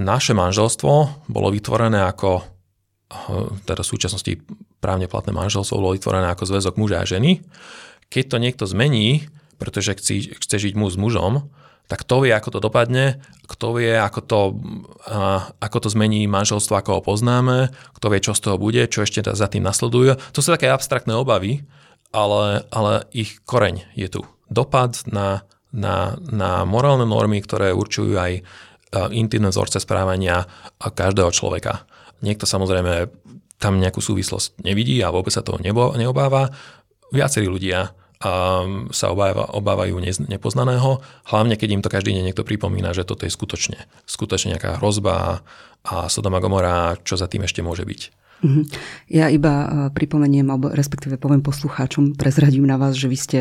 Naše 0.00 0.32
manželstvo 0.32 1.26
bolo 1.28 1.48
vytvorené 1.52 2.00
ako, 2.06 2.46
teda 3.68 3.82
v 3.82 3.90
súčasnosti 3.90 4.32
právne 4.80 5.10
platné 5.10 5.34
manželstvo 5.36 5.76
bolo 5.76 5.92
vytvorené 5.92 6.32
ako 6.32 6.48
zväzok 6.48 6.74
muža 6.80 7.04
a 7.04 7.08
ženy. 7.08 7.44
Keď 8.08 8.24
to 8.26 8.36
niekto 8.40 8.64
zmení, 8.64 9.28
pretože 9.60 9.98
chce, 9.98 10.40
chce 10.40 10.56
žiť 10.56 10.74
muž 10.74 10.96
s 10.96 11.00
mužom, 11.00 11.52
tak 11.90 12.06
kto 12.06 12.22
vie, 12.22 12.30
ako 12.30 12.54
to 12.54 12.60
dopadne, 12.62 13.18
kto 13.50 13.82
vie, 13.82 13.98
ako 13.98 14.20
to, 14.22 14.40
ako 15.58 15.76
to 15.82 15.88
zmení 15.90 16.30
manželstvo, 16.30 16.78
ako 16.78 16.90
ho 16.94 17.02
poznáme, 17.02 17.74
kto 17.98 18.06
vie, 18.14 18.22
čo 18.22 18.38
z 18.38 18.46
toho 18.46 18.62
bude, 18.62 18.86
čo 18.86 19.02
ešte 19.02 19.26
za 19.26 19.50
tým 19.50 19.66
nasleduje. 19.66 20.14
To 20.30 20.38
sú 20.38 20.54
také 20.54 20.70
abstraktné 20.70 21.18
obavy, 21.18 21.66
ale, 22.14 22.62
ale 22.70 23.10
ich 23.10 23.42
koreň 23.42 23.90
je 23.98 24.06
tu. 24.06 24.22
Dopad 24.46 25.02
na, 25.10 25.42
na, 25.74 26.14
na 26.30 26.62
morálne 26.62 27.10
normy, 27.10 27.42
ktoré 27.42 27.74
určujú 27.74 28.14
aj 28.14 28.46
intimné 29.10 29.50
vzorce 29.50 29.82
správania 29.82 30.46
každého 30.78 31.34
človeka. 31.34 31.86
Niekto 32.22 32.46
samozrejme 32.46 33.10
tam 33.58 33.82
nejakú 33.82 33.98
súvislosť 33.98 34.62
nevidí 34.62 35.02
a 35.02 35.10
vôbec 35.10 35.34
sa 35.34 35.42
toho 35.42 35.58
neobáva. 35.62 36.54
Viacerí 37.10 37.50
ľudia 37.50 37.98
a 38.20 38.62
sa 38.92 39.06
obáva, 39.08 39.48
obávajú 39.48 39.96
nepoznaného, 40.28 41.00
hlavne 41.32 41.56
keď 41.56 41.68
im 41.72 41.82
to 41.82 41.88
každý 41.88 42.12
deň 42.12 42.30
niekto 42.30 42.44
pripomína, 42.44 42.92
že 42.92 43.08
toto 43.08 43.24
je 43.24 43.32
skutočne, 43.32 43.88
skutočne 44.04 44.56
nejaká 44.56 44.76
hrozba 44.76 45.40
a 45.80 45.94
Sodoma 46.12 46.44
Gomora, 46.44 47.00
čo 47.00 47.16
za 47.16 47.24
tým 47.24 47.48
ešte 47.48 47.64
môže 47.64 47.88
byť. 47.88 48.00
Mhm. 48.40 48.62
Ja 49.12 49.28
iba 49.28 49.52
e, 49.52 49.68
pripomeniem, 49.92 50.48
alebo 50.48 50.72
respektíve 50.72 51.20
poviem 51.20 51.44
poslucháčom, 51.44 52.16
prezradím 52.16 52.64
na 52.64 52.80
vás, 52.80 52.96
že 52.96 53.12
vy 53.12 53.18
ste 53.20 53.40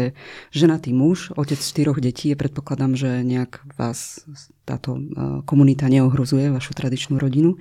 ženatý 0.51 0.91
muž, 0.91 1.31
otec 1.39 1.55
štyroch 1.55 2.03
detí. 2.03 2.35
Predpokladám, 2.35 2.99
že 2.99 3.23
nejak 3.23 3.63
vás 3.79 4.27
táto 4.67 4.99
e, 4.99 5.01
komunita 5.47 5.87
neohrozuje, 5.87 6.51
vašu 6.51 6.75
tradičnú 6.75 7.15
rodinu. 7.15 7.55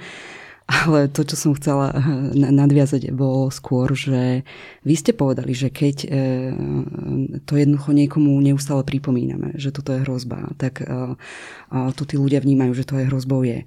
Ale 0.68 1.08
to, 1.08 1.24
čo 1.24 1.32
som 1.32 1.52
chcela 1.56 1.96
eh, 1.96 1.98
nadviazať, 2.36 3.08
bolo 3.16 3.48
skôr, 3.48 3.88
že 3.96 4.44
vy 4.84 4.94
ste 5.00 5.16
povedali, 5.16 5.56
že 5.56 5.72
keď 5.72 5.96
eh, 6.04 6.52
to 7.48 7.56
jednoducho 7.56 7.96
niekomu 7.96 8.36
neustále 8.44 8.84
pripomíname, 8.84 9.56
že 9.56 9.72
toto 9.72 9.96
je 9.96 10.04
hrozba, 10.04 10.52
tak 10.60 10.84
eh, 10.84 11.16
to 11.96 12.02
tí 12.04 12.20
ľudia 12.20 12.44
vnímajú, 12.44 12.76
že 12.76 12.84
to 12.84 13.00
aj 13.00 13.08
hrozbou 13.08 13.44
je. 13.44 13.64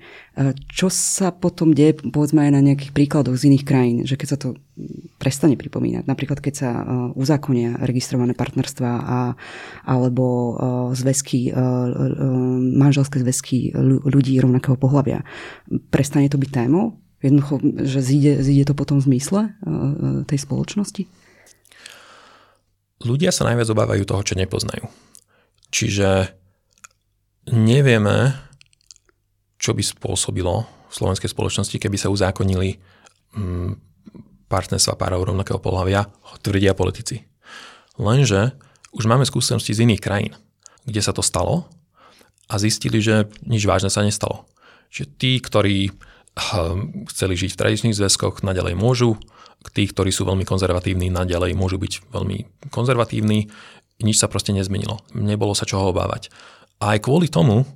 Čo 0.73 0.89
sa 0.89 1.29
potom 1.29 1.73
deje, 1.73 2.01
povedzme 2.01 2.41
aj 2.45 2.51
na 2.53 2.61
nejakých 2.61 2.93
príkladoch 2.97 3.37
z 3.37 3.53
iných 3.53 3.65
krajín, 3.65 3.97
že 4.09 4.17
keď 4.17 4.27
sa 4.29 4.37
to 4.41 4.57
prestane 5.17 5.57
pripomínať, 5.57 6.09
napríklad 6.09 6.39
keď 6.41 6.53
sa 6.53 6.69
uzákonia 7.13 7.77
registrované 7.81 8.33
partnerstva 8.33 8.89
a, 8.89 9.19
alebo 9.85 10.57
zväzky, 10.97 11.53
manželské 12.75 13.21
zväzky 13.21 13.71
ľudí 14.07 14.37
rovnakého 14.41 14.75
pohľavia, 14.75 15.21
prestane 15.93 16.31
to 16.31 16.41
byť 16.41 16.49
témou? 16.49 17.01
Jednoducho, 17.21 17.61
že 17.85 18.01
zíde, 18.01 18.41
zíde 18.41 18.65
to 18.65 18.73
potom 18.73 18.97
v 18.97 19.13
zmysle 19.13 19.41
e, 19.45 19.49
e, 19.53 19.89
tej 20.25 20.39
spoločnosti? 20.41 21.05
Ľudia 23.05 23.29
sa 23.29 23.45
najviac 23.45 23.69
obávajú 23.69 24.03
toho, 24.09 24.25
čo 24.25 24.33
nepoznajú. 24.33 24.89
Čiže 25.69 26.33
nevieme, 27.53 28.33
čo 29.61 29.77
by 29.77 29.85
spôsobilo 29.85 30.65
v 30.65 30.93
slovenskej 30.93 31.29
spoločnosti, 31.29 31.77
keby 31.77 31.97
sa 31.97 32.09
uzákonili 32.09 32.81
mm, 33.37 33.90
partnerstva 34.51 34.99
párov 34.99 35.23
rovnakého 35.23 35.63
pohľavia, 35.63 36.11
tvrdia 36.43 36.75
politici. 36.75 37.23
Lenže 37.95 38.51
už 38.91 39.07
máme 39.07 39.23
skúsenosti 39.23 39.71
z 39.71 39.87
iných 39.87 40.03
krajín, 40.03 40.33
kde 40.83 40.99
sa 40.99 41.15
to 41.15 41.23
stalo 41.23 41.71
a 42.51 42.59
zistili, 42.59 42.99
že 42.99 43.31
nič 43.47 43.63
vážne 43.63 43.87
sa 43.87 44.03
nestalo. 44.03 44.43
Čiže 44.91 45.07
tí, 45.15 45.31
ktorí 45.39 45.95
Hm, 46.31 47.11
chceli 47.11 47.35
žiť 47.35 47.51
v 47.51 47.59
tradičných 47.59 47.97
zväzkoch, 47.97 48.39
naďalej 48.39 48.79
môžu. 48.79 49.19
Tí, 49.75 49.83
ktorí 49.85 50.09
sú 50.09 50.23
veľmi 50.23 50.47
konzervatívni, 50.47 51.11
naďalej 51.11 51.53
môžu 51.53 51.75
byť 51.75 52.07
veľmi 52.07 52.71
konzervatívni. 52.71 53.51
Nič 54.01 54.17
sa 54.17 54.31
proste 54.31 54.55
nezmenilo. 54.55 55.03
Nebolo 55.11 55.51
sa 55.53 55.67
čoho 55.67 55.91
obávať. 55.91 56.31
A 56.81 56.97
aj 56.97 57.05
kvôli 57.05 57.27
tomu, 57.29 57.67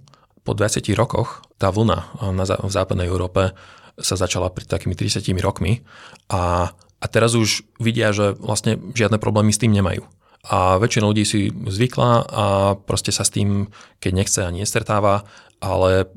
po 0.42 0.58
20 0.58 0.82
rokoch, 0.98 1.46
tá 1.60 1.70
vlna 1.70 2.32
na, 2.34 2.46
v 2.48 2.72
západnej 2.72 3.06
Európe 3.12 3.54
sa 4.00 4.20
začala 4.20 4.52
pred 4.52 4.68
takými 4.68 4.94
30 4.98 5.24
rokmi 5.40 5.84
a, 6.28 6.74
a 6.76 7.06
teraz 7.08 7.36
už 7.38 7.64
vidia, 7.80 8.12
že 8.12 8.36
vlastne 8.36 8.80
žiadne 8.92 9.20
problémy 9.22 9.56
s 9.56 9.62
tým 9.62 9.72
nemajú. 9.72 10.04
A 10.46 10.78
väčšina 10.78 11.10
ľudí 11.10 11.26
si 11.26 11.50
zvykla 11.50 12.10
a 12.30 12.46
proste 12.78 13.10
sa 13.10 13.26
s 13.26 13.34
tým, 13.34 13.74
keď 13.98 14.12
nechce, 14.14 14.40
ani 14.46 14.62
nestretáva 14.62 15.26
ale 15.66 16.12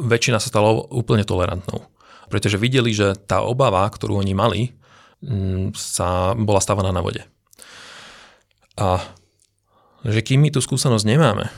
väčšina 0.00 0.40
sa 0.40 0.48
stala 0.48 0.72
úplne 0.88 1.26
tolerantnou. 1.26 1.84
Pretože 2.32 2.60
videli, 2.60 2.92
že 2.92 3.16
tá 3.16 3.44
obava, 3.44 3.84
ktorú 3.88 4.20
oni 4.20 4.32
mali, 4.32 4.60
mm, 5.24 5.76
sa 5.76 6.32
bola 6.36 6.60
stávaná 6.60 6.92
na 6.92 7.04
vode. 7.04 7.24
A 8.78 9.02
že 10.06 10.22
kým 10.22 10.40
my 10.40 10.48
tú 10.54 10.62
skúsenosť 10.62 11.04
nemáme 11.04 11.50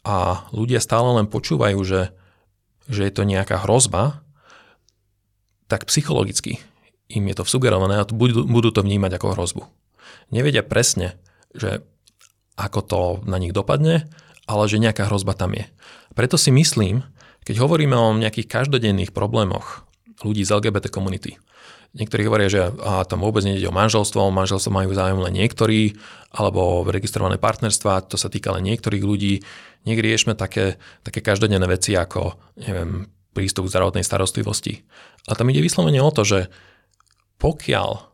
a 0.00 0.48
ľudia 0.56 0.80
stále 0.80 1.20
len 1.20 1.28
počúvajú, 1.28 1.76
že, 1.84 2.16
že 2.88 3.04
je 3.04 3.12
to 3.12 3.28
nejaká 3.28 3.60
hrozba, 3.60 4.24
tak 5.70 5.86
psychologicky 5.86 6.58
im 7.10 7.26
je 7.30 7.38
to 7.38 7.46
vsugerované 7.46 8.02
a 8.02 8.06
budú, 8.06 8.42
budú 8.46 8.74
to 8.74 8.82
vnímať 8.82 9.18
ako 9.18 9.34
hrozbu. 9.38 9.62
Nevedia 10.34 10.66
presne, 10.66 11.18
že 11.54 11.86
ako 12.58 12.80
to 12.82 13.00
na 13.26 13.38
nich 13.38 13.54
dopadne 13.54 14.10
ale 14.50 14.66
že 14.66 14.82
nejaká 14.82 15.06
hrozba 15.06 15.38
tam 15.38 15.54
je. 15.54 15.70
Preto 16.18 16.34
si 16.34 16.50
myslím, 16.50 17.06
keď 17.46 17.62
hovoríme 17.62 17.94
o 17.94 18.18
nejakých 18.18 18.50
každodenných 18.50 19.14
problémoch 19.14 19.86
ľudí 20.26 20.42
z 20.42 20.58
LGBT 20.58 20.90
komunity, 20.90 21.38
niektorí 21.94 22.26
hovoria, 22.26 22.50
že 22.50 22.62
a, 22.66 23.06
tam 23.06 23.22
vôbec 23.22 23.46
nejde 23.46 23.70
o 23.70 23.74
manželstvo, 23.74 24.34
manželstvo 24.34 24.74
majú 24.74 24.90
záujem 24.90 25.22
len 25.22 25.34
niektorí, 25.38 25.94
alebo 26.34 26.82
registrované 26.90 27.38
partnerstva, 27.38 28.10
to 28.10 28.18
sa 28.18 28.26
týka 28.26 28.50
len 28.50 28.66
niektorých 28.66 29.06
ľudí. 29.06 29.46
Nech 29.86 30.02
riešme 30.02 30.34
také, 30.34 30.82
také 31.06 31.22
každodenné 31.22 31.64
veci 31.70 31.94
ako 31.94 32.34
neviem, 32.58 33.06
prístup 33.30 33.70
k 33.70 33.72
zdravotnej 33.78 34.02
starostlivosti. 34.02 34.82
A 35.28 35.36
tam 35.36 35.50
ide 35.52 35.60
vyslovene 35.60 36.00
o 36.00 36.14
to, 36.14 36.24
že 36.24 36.48
pokiaľ 37.40 38.08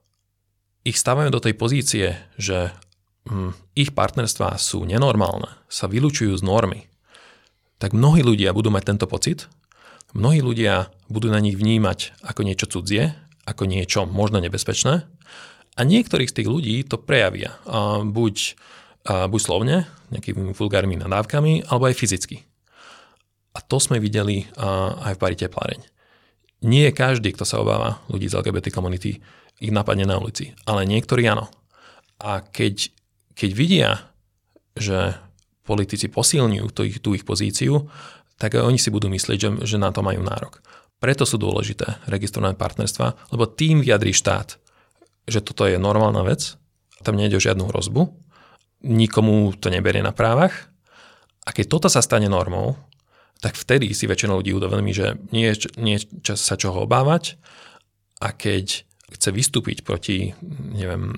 ich 0.87 0.99
stavajú 0.99 1.35
do 1.35 1.43
tej 1.43 1.55
pozície, 1.59 2.15
že 2.39 2.75
Hm, 3.27 3.59
ich 3.75 3.91
partnerstvá 3.91 4.55
sú 4.55 4.87
nenormálne, 4.87 5.51
sa 5.67 5.91
vylúčujú 5.91 6.39
z 6.39 6.47
normy, 6.47 6.87
tak 7.83 7.91
mnohí 7.91 8.23
ľudia 8.23 8.55
budú 8.55 8.71
mať 8.71 8.95
tento 8.95 9.07
pocit, 9.11 9.51
mnohí 10.15 10.39
ľudia 10.39 10.95
budú 11.11 11.29
na 11.29 11.43
nich 11.43 11.59
vnímať 11.59 12.23
ako 12.23 12.41
niečo 12.47 12.71
cudzie, 12.71 13.19
ako 13.43 13.67
niečo 13.67 14.07
možno 14.07 14.39
nebezpečné 14.39 15.11
a 15.75 15.81
niektorých 15.83 16.31
z 16.31 16.37
tých 16.43 16.49
ľudí 16.49 16.75
to 16.87 17.03
prejavia 17.03 17.59
a 17.67 17.99
buď, 18.07 18.55
a 19.11 19.27
buď 19.27 19.41
slovne, 19.43 19.91
nejakými 20.15 20.55
vulgárnymi 20.55 21.03
nadávkami, 21.03 21.67
alebo 21.67 21.91
aj 21.91 21.99
fyzicky. 21.99 22.47
A 23.59 23.61
to 23.65 23.83
sme 23.83 23.99
videli 23.99 24.47
aj 25.03 25.19
v 25.19 25.21
pari 25.21 25.35
tepláreň. 25.35 25.96
Nie 26.67 26.91
každý, 26.91 27.31
kto 27.31 27.47
sa 27.47 27.63
obáva 27.63 28.03
ľudí 28.11 28.27
z 28.27 28.43
LGBT 28.43 28.75
komunity, 28.75 29.23
ich 29.63 29.73
napadne 29.73 30.05
na 30.05 30.19
ulici, 30.19 30.53
ale 30.67 30.85
niektorí 30.85 31.25
áno. 31.31 31.49
A 32.21 32.43
keď 32.43 32.91
keď 33.37 33.51
vidia, 33.53 33.91
že 34.73 35.21
politici 35.69 36.09
posilňujú 36.09 36.67
tú 36.73 36.83
ich, 36.89 36.99
tú 37.05 37.13
ich 37.13 37.29
pozíciu, 37.29 37.93
tak 38.41 38.57
oni 38.57 38.81
si 38.81 38.89
budú 38.89 39.13
myslieť, 39.13 39.39
že, 39.39 39.51
že 39.69 39.77
na 39.77 39.93
to 39.93 40.01
majú 40.01 40.25
nárok. 40.25 40.65
Preto 40.97 41.29
sú 41.29 41.37
dôležité 41.37 42.01
registrované 42.09 42.57
partnerstva, 42.57 43.37
lebo 43.37 43.45
tým 43.45 43.85
vyjadrí 43.85 44.17
štát, 44.17 44.57
že 45.29 45.45
toto 45.45 45.69
je 45.69 45.77
normálna 45.77 46.25
vec, 46.25 46.57
tam 47.05 47.21
nejde 47.21 47.37
o 47.37 47.45
žiadnu 47.45 47.69
hrozbu, 47.69 48.09
nikomu 48.89 49.53
to 49.61 49.69
neberie 49.69 50.01
na 50.01 50.17
právach 50.17 50.73
a 51.45 51.53
keď 51.53 51.77
toto 51.77 51.89
sa 51.93 52.01
stane 52.01 52.33
normou, 52.33 52.81
tak 53.41 53.55
vtedy 53.57 53.93
si 53.93 54.09
väčšina 54.09 54.33
ľudí 54.33 54.57
uvedomí, 54.57 54.93
že 54.97 55.21
nie 55.33 55.53
je, 55.53 55.69
nie 55.77 56.01
je 56.01 56.09
čas 56.25 56.41
sa 56.41 56.57
čoho 56.57 56.89
obávať 56.89 57.37
a 58.21 58.33
keď 58.33 58.89
chce 59.13 59.29
vystúpiť 59.31 59.85
proti 59.87 60.35
neviem, 60.73 61.15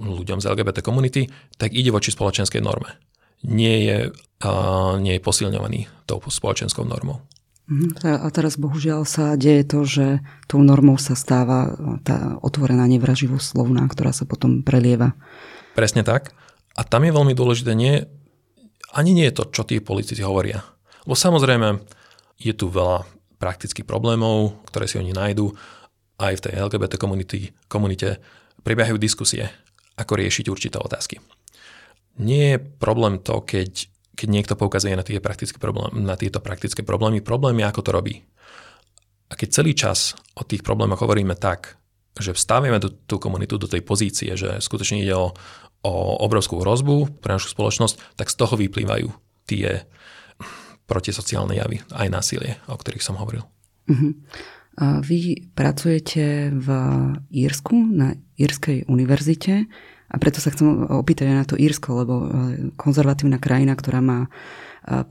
ľuďom 0.00 0.40
z 0.40 0.48
LGBT 0.48 0.80
komunity, 0.80 1.28
tak 1.60 1.76
ide 1.76 1.92
voči 1.92 2.10
spoločenskej 2.10 2.64
norme. 2.64 2.96
Nie 3.44 3.76
je, 3.84 3.98
uh, 4.12 4.96
nie 5.00 5.16
je 5.16 5.24
posilňovaný 5.24 5.88
tou 6.08 6.20
spoločenskou 6.20 6.84
normou. 6.84 7.24
Mhm. 7.70 8.02
A 8.02 8.26
teraz 8.34 8.58
bohužiaľ 8.58 9.06
sa 9.06 9.38
deje 9.38 9.62
to, 9.62 9.86
že 9.86 10.06
tou 10.50 10.58
normou 10.58 10.98
sa 10.98 11.14
stáva 11.14 11.78
tá 12.02 12.34
otvorená 12.42 12.82
nevraživosť 12.90 13.54
slovná, 13.54 13.86
ktorá 13.86 14.10
sa 14.10 14.26
potom 14.26 14.66
prelieva. 14.66 15.14
Presne 15.78 16.02
tak. 16.02 16.34
A 16.74 16.82
tam 16.82 17.06
je 17.06 17.14
veľmi 17.14 17.30
dôležité 17.30 17.78
nie, 17.78 18.02
ani 18.90 19.14
nie 19.14 19.30
je 19.30 19.36
to, 19.38 19.44
čo 19.54 19.62
tí 19.62 19.78
politici 19.78 20.26
hovoria. 20.26 20.66
Lebo 21.04 21.16
samozrejme 21.16 21.80
je 22.40 22.52
tu 22.56 22.68
veľa 22.68 23.04
praktických 23.40 23.88
problémov, 23.88 24.60
ktoré 24.68 24.84
si 24.88 25.00
oni 25.00 25.16
nájdú. 25.16 25.52
Aj 26.20 26.36
v 26.36 26.44
tej 26.44 26.60
LGBT 26.60 27.00
komunity, 27.00 27.52
komunite 27.68 28.20
prebiehajú 28.60 29.00
diskusie, 29.00 29.48
ako 29.96 30.20
riešiť 30.20 30.52
určité 30.52 30.76
otázky. 30.76 31.16
Nie 32.20 32.56
je 32.56 32.58
problém 32.60 33.16
to, 33.24 33.40
keď 33.40 33.88
keď 34.20 34.28
niekto 34.28 34.52
poukazuje 34.52 34.92
na, 34.92 35.00
tie 35.00 35.16
praktické 35.16 35.56
problémy, 35.56 36.04
na 36.04 36.12
tieto 36.12 36.44
praktické 36.44 36.84
problémy. 36.84 37.24
Problém 37.24 37.56
je, 37.56 37.64
ako 37.64 37.80
to 37.80 37.90
robí. 37.96 38.14
A 39.30 39.38
keď 39.38 39.48
celý 39.48 39.72
čas 39.72 40.12
o 40.36 40.44
tých 40.44 40.60
problémoch 40.60 41.00
hovoríme 41.00 41.32
tak, 41.40 41.80
že 42.20 42.36
vstavíme 42.36 42.76
do, 42.76 42.92
tú 42.92 43.16
komunitu 43.16 43.56
do 43.56 43.64
tej 43.64 43.80
pozície, 43.80 44.36
že 44.36 44.60
skutočne 44.60 45.00
ide 45.00 45.16
o, 45.16 45.32
o 45.80 45.92
obrovskú 46.20 46.60
hrozbu 46.60 47.24
pre 47.24 47.40
našu 47.40 47.48
spoločnosť, 47.56 48.20
tak 48.20 48.28
z 48.28 48.36
toho 48.36 48.60
vyplývajú 48.60 49.08
tie 49.48 49.88
protisociálne 50.90 51.54
javy, 51.54 51.78
aj 51.94 52.08
násilie, 52.10 52.58
o 52.66 52.74
ktorých 52.74 53.06
som 53.06 53.14
hovoril. 53.14 53.46
Uh-huh. 53.86 54.18
A 54.82 54.98
vy 54.98 55.46
pracujete 55.54 56.50
v 56.50 56.68
Írsku, 57.30 57.76
na 57.78 58.18
Írskej 58.34 58.90
univerzite. 58.90 59.70
A 60.10 60.16
preto 60.18 60.42
sa 60.42 60.50
chcem 60.50 60.90
opýtať 60.90 61.30
aj 61.30 61.36
na 61.38 61.46
to 61.46 61.54
Írsko, 61.54 62.02
lebo 62.02 62.14
e, 62.18 62.26
konzervatívna 62.74 63.38
krajina, 63.38 63.78
ktorá 63.78 64.02
má 64.02 64.26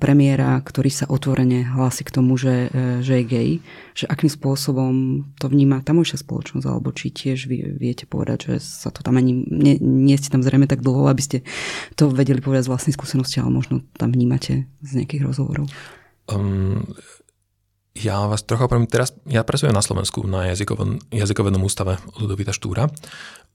premiéra, 0.02 0.58
ktorý 0.60 0.90
sa 0.90 1.06
otvorene 1.06 1.62
hlási 1.62 2.02
k 2.02 2.14
tomu, 2.14 2.36
že, 2.36 2.74
e, 2.74 3.06
že 3.06 3.22
je 3.22 3.24
gay, 3.24 3.50
že 3.94 4.10
akým 4.10 4.28
spôsobom 4.28 5.24
to 5.38 5.46
vníma 5.46 5.86
tamojšia 5.86 6.20
spoločnosť, 6.20 6.66
alebo 6.66 6.90
či 6.90 7.14
tiež 7.14 7.46
vy 7.46 7.78
viete 7.78 8.10
povedať, 8.10 8.50
že 8.50 8.56
sa 8.60 8.90
to 8.90 9.06
tam 9.06 9.22
ani, 9.22 9.46
nie, 9.46 9.78
nie 9.78 10.18
ste 10.18 10.34
tam 10.34 10.42
zrejme 10.42 10.66
tak 10.66 10.82
dlho, 10.82 11.06
aby 11.08 11.22
ste 11.22 11.38
to 11.94 12.10
vedeli 12.10 12.42
povedať 12.42 12.66
z 12.66 12.72
vlastnej 12.74 12.94
skúsenosti, 12.98 13.38
ale 13.40 13.54
možno 13.54 13.86
tam 13.96 14.10
vnímate 14.10 14.66
z 14.82 14.92
nejakých 14.98 15.30
rozhovorov. 15.30 15.70
Um, 16.30 16.98
ja 17.94 18.26
vás 18.26 18.42
trocha 18.46 18.66
opravím, 18.66 18.90
teraz 18.90 19.14
ja 19.30 19.46
pracujem 19.46 19.74
na 19.74 19.86
Slovensku 19.86 20.26
na 20.26 20.50
jazykovom, 20.50 21.14
jazykovednom 21.14 21.62
ústave 21.62 22.02
Ludovita 22.18 22.54
Štúra 22.54 22.90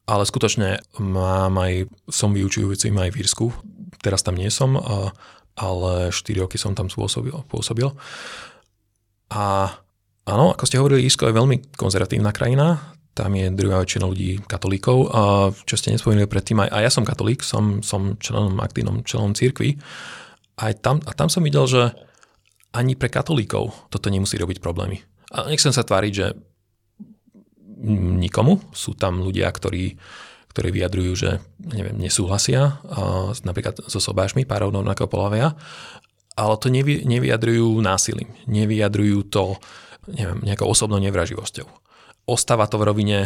ale 0.05 0.29
skutočne 0.29 0.85
mám 1.01 1.57
aj, 1.57 1.89
som 2.13 2.37
vyučujúci 2.37 2.93
aj 2.93 3.11
v 3.13 3.19
Írsku, 3.25 3.47
teraz 4.05 4.21
tam 4.21 4.37
nie 4.37 4.53
som, 4.53 4.77
ale 5.55 6.11
4 6.11 6.43
roky 6.43 6.59
som 6.59 6.75
tam 6.75 6.91
pôsobil. 6.91 7.35
pôsobil. 7.47 7.89
A 9.31 9.71
áno, 10.27 10.47
ako 10.55 10.65
ste 10.67 10.79
hovorili, 10.79 11.07
Írsko 11.07 11.31
je 11.31 11.39
veľmi 11.39 11.77
konzervatívna 11.79 12.35
krajina, 12.35 12.95
tam 13.15 13.31
je 13.39 13.47
druhá 13.55 13.79
väčšina 13.79 14.11
ľudí 14.11 14.43
katolíkov 14.43 14.99
a 15.15 15.23
čo 15.55 15.79
ste 15.79 15.95
nespomenuli 15.95 16.27
predtým, 16.27 16.59
aj, 16.67 16.71
aj 16.75 16.83
ja 16.83 16.91
som 16.91 17.07
katolík, 17.07 17.47
som, 17.47 17.79
som 17.79 18.19
členom, 18.19 18.59
aktívnom 18.59 19.07
členom 19.07 19.39
církvy. 19.39 19.79
Aj 20.59 20.75
tam, 20.83 20.99
a 21.07 21.15
tam 21.15 21.31
som 21.31 21.47
videl, 21.47 21.63
že 21.71 21.95
ani 22.75 22.99
pre 22.99 23.07
katolíkov 23.07 23.71
toto 23.87 24.11
nemusí 24.11 24.35
robiť 24.35 24.59
problémy. 24.59 24.99
A 25.31 25.47
nechcem 25.47 25.71
sa 25.71 25.87
tváriť, 25.87 26.13
že 26.13 26.27
nikomu. 28.19 28.59
Sú 28.75 28.99
tam 28.99 29.23
ľudia, 29.23 29.47
ktorí, 29.51 29.95
ktorí 30.55 30.71
vyjadrujú, 30.71 31.13
že 31.19 31.31
neviem, 31.59 31.99
nesúhlasia 31.99 32.79
napríklad 33.43 33.83
so 33.91 33.99
sobášmi 33.99 34.47
párov 34.47 34.71
rovnakého 34.71 35.11
polavia, 35.11 35.59
ale 36.39 36.55
to 36.63 36.71
nevy, 36.71 37.03
nevyjadrujú 37.03 37.83
násilím, 37.83 38.31
nevyjadrujú 38.47 39.27
to 39.35 39.59
neviem, 40.07 40.39
nejakou 40.47 40.71
osobnou 40.71 41.03
nevraživosťou. 41.03 41.67
Ostáva 42.31 42.71
to 42.71 42.79
v 42.79 42.87
rovine 42.87 43.19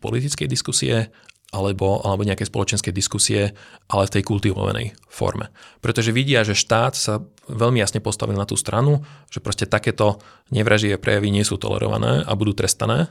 politickej 0.00 0.48
diskusie 0.48 1.12
alebo, 1.48 2.04
alebo 2.04 2.28
nejaké 2.28 2.44
spoločenské 2.44 2.92
diskusie, 2.92 3.56
ale 3.88 4.04
v 4.04 4.20
tej 4.20 4.22
kultivovanej 4.24 4.92
forme. 5.08 5.48
Pretože 5.80 6.12
vidia, 6.12 6.44
že 6.44 6.52
štát 6.52 6.92
sa 6.92 7.24
veľmi 7.48 7.80
jasne 7.80 8.04
postavil 8.04 8.36
na 8.36 8.44
tú 8.44 8.52
stranu, 8.56 9.00
že 9.32 9.40
proste 9.40 9.64
takéto 9.64 10.20
nevraživé 10.52 11.00
prejavy 11.00 11.32
nie 11.32 11.44
sú 11.44 11.56
tolerované 11.56 12.20
a 12.24 12.32
budú 12.36 12.52
trestané 12.52 13.08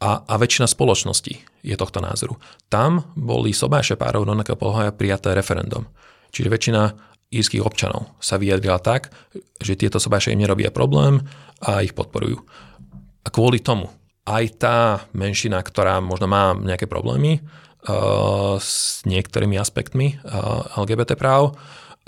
a, 0.00 0.24
a 0.24 0.34
väčšina 0.40 0.64
spoločnosti 0.64 1.34
je 1.60 1.76
tohto 1.76 2.00
názoru. 2.00 2.40
Tam 2.72 3.04
boli 3.12 3.52
sobáše 3.52 4.00
párov 4.00 4.24
rovnakého 4.24 4.56
pohľavia 4.56 4.96
prijaté 4.96 5.36
referendum. 5.36 5.84
Čiže 6.32 6.48
väčšina 6.48 6.82
írskych 7.30 7.62
občanov 7.62 8.10
sa 8.18 8.40
vyjadrila 8.40 8.80
tak, 8.80 9.12
že 9.60 9.78
tieto 9.78 10.00
sobáše 10.00 10.32
im 10.32 10.40
nerobia 10.40 10.72
problém 10.72 11.22
a 11.62 11.84
ich 11.84 11.92
podporujú. 11.92 12.40
A 13.22 13.28
kvôli 13.28 13.60
tomu 13.60 13.92
aj 14.24 14.44
tá 14.56 14.78
menšina, 15.12 15.60
ktorá 15.60 16.00
možno 16.00 16.26
má 16.26 16.56
nejaké 16.56 16.88
problémy 16.88 17.38
uh, 17.38 18.56
s 18.56 19.04
niektorými 19.04 19.60
aspektmi 19.60 20.18
uh, 20.24 20.80
LGBT 20.80 21.14
práv, 21.14 21.54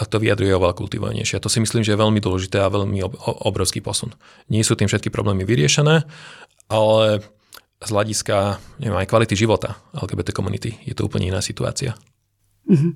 a 0.00 0.08
to 0.08 0.18
vyjadruje 0.18 0.56
oveľa 0.56 0.74
kultivovanejšie. 0.74 1.38
To 1.38 1.52
si 1.52 1.60
myslím, 1.60 1.84
že 1.84 1.94
je 1.94 2.00
veľmi 2.00 2.18
dôležité 2.18 2.64
a 2.64 2.72
veľmi 2.72 3.04
obrovský 3.44 3.84
posun. 3.84 4.16
Nie 4.48 4.64
sú 4.64 4.74
tým 4.74 4.88
všetky 4.88 5.12
problémy 5.12 5.44
vyriešené, 5.44 6.08
ale 6.72 7.22
z 7.82 7.90
hľadiska 7.90 8.36
neviem, 8.78 8.98
aj 8.98 9.10
kvality 9.10 9.34
života 9.34 9.78
LGBT 9.94 10.30
komunity 10.30 10.78
je 10.86 10.94
to 10.94 11.06
úplne 11.06 11.28
iná 11.28 11.42
situácia. 11.42 11.98
Uh-huh. 12.66 12.94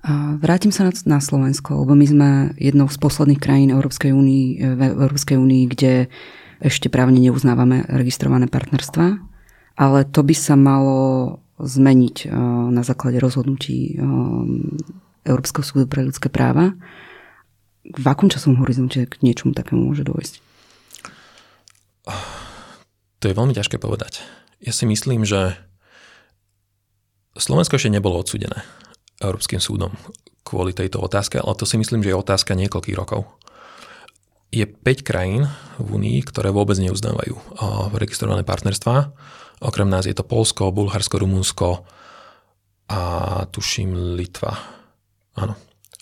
A 0.00 0.40
vrátim 0.40 0.72
sa 0.72 0.88
na, 0.88 0.92
na 1.04 1.20
Slovensko, 1.20 1.84
lebo 1.84 1.92
my 1.92 2.06
sme 2.08 2.28
jednou 2.56 2.88
z 2.88 2.96
posledných 2.96 3.40
krajín 3.40 3.68
Európskej 3.68 4.16
únii, 4.16 4.44
v 4.76 4.80
Európskej 4.96 5.36
únii, 5.36 5.64
kde 5.68 6.08
ešte 6.60 6.88
právne 6.88 7.20
neuznávame 7.20 7.84
registrované 7.88 8.48
partnerstva, 8.48 9.20
ale 9.76 9.98
to 10.08 10.20
by 10.24 10.32
sa 10.36 10.56
malo 10.56 11.40
zmeniť 11.60 12.16
uh, 12.28 12.32
na 12.72 12.80
základe 12.80 13.20
rozhodnutí 13.20 14.00
um, 14.00 14.80
Európskeho 15.28 15.64
súdu 15.64 15.84
pre 15.84 16.08
ľudské 16.08 16.32
práva. 16.32 16.72
V 17.84 18.06
akom 18.08 18.32
časovom 18.32 18.64
horizonte 18.64 19.04
k 19.04 19.20
niečomu 19.20 19.52
takému 19.52 19.92
môže 19.92 20.04
dôjsť? 20.04 20.34
To 23.20 23.28
je 23.28 23.36
veľmi 23.36 23.52
ťažké 23.52 23.76
povedať. 23.76 24.24
Ja 24.64 24.72
si 24.72 24.88
myslím, 24.88 25.28
že 25.28 25.56
Slovensko 27.36 27.76
ešte 27.76 27.92
nebolo 27.92 28.20
odsudené 28.20 28.64
Európskym 29.20 29.60
súdom 29.60 29.92
kvôli 30.40 30.72
tejto 30.72 30.98
otázke, 31.04 31.36
ale 31.36 31.52
to 31.54 31.68
si 31.68 31.76
myslím, 31.76 32.00
že 32.00 32.10
je 32.10 32.16
otázka 32.16 32.56
niekoľkých 32.56 32.96
rokov. 32.96 33.28
Je 34.50 34.66
5 34.66 35.06
krajín 35.06 35.46
v 35.78 35.88
Únii, 35.94 36.18
ktoré 36.26 36.50
vôbec 36.50 36.74
neuznávajú 36.80 37.60
registrované 37.94 38.42
partnerstva. 38.42 39.14
Okrem 39.62 39.86
nás 39.86 40.08
je 40.08 40.16
to 40.16 40.26
Polsko, 40.26 40.72
Bulharsko, 40.74 41.20
Rumunsko 41.20 41.84
a 42.90 43.00
tuším 43.46 44.16
Litva. 44.18 44.56
Áno, 45.38 45.54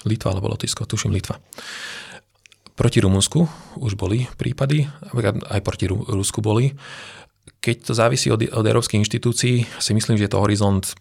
Litva 0.09 0.33
alebo 0.33 0.49
Lotisko, 0.49 0.89
tuším 0.89 1.13
Litva. 1.13 1.37
Proti 2.79 3.03
Rumunsku 3.03 3.43
už 3.83 3.99
boli 3.99 4.31
prípady, 4.39 4.87
aj 5.51 5.61
proti 5.67 5.91
Rusku 5.91 6.39
boli. 6.39 6.79
Keď 7.59 7.91
to 7.91 7.93
závisí 7.93 8.31
od, 8.31 8.39
od 8.39 8.63
európskych 8.63 9.03
inštitúcií, 9.03 9.67
si 9.67 9.93
myslím, 9.99 10.15
že 10.15 10.31
je 10.31 10.33
to 10.33 10.39
horizont 10.39 10.95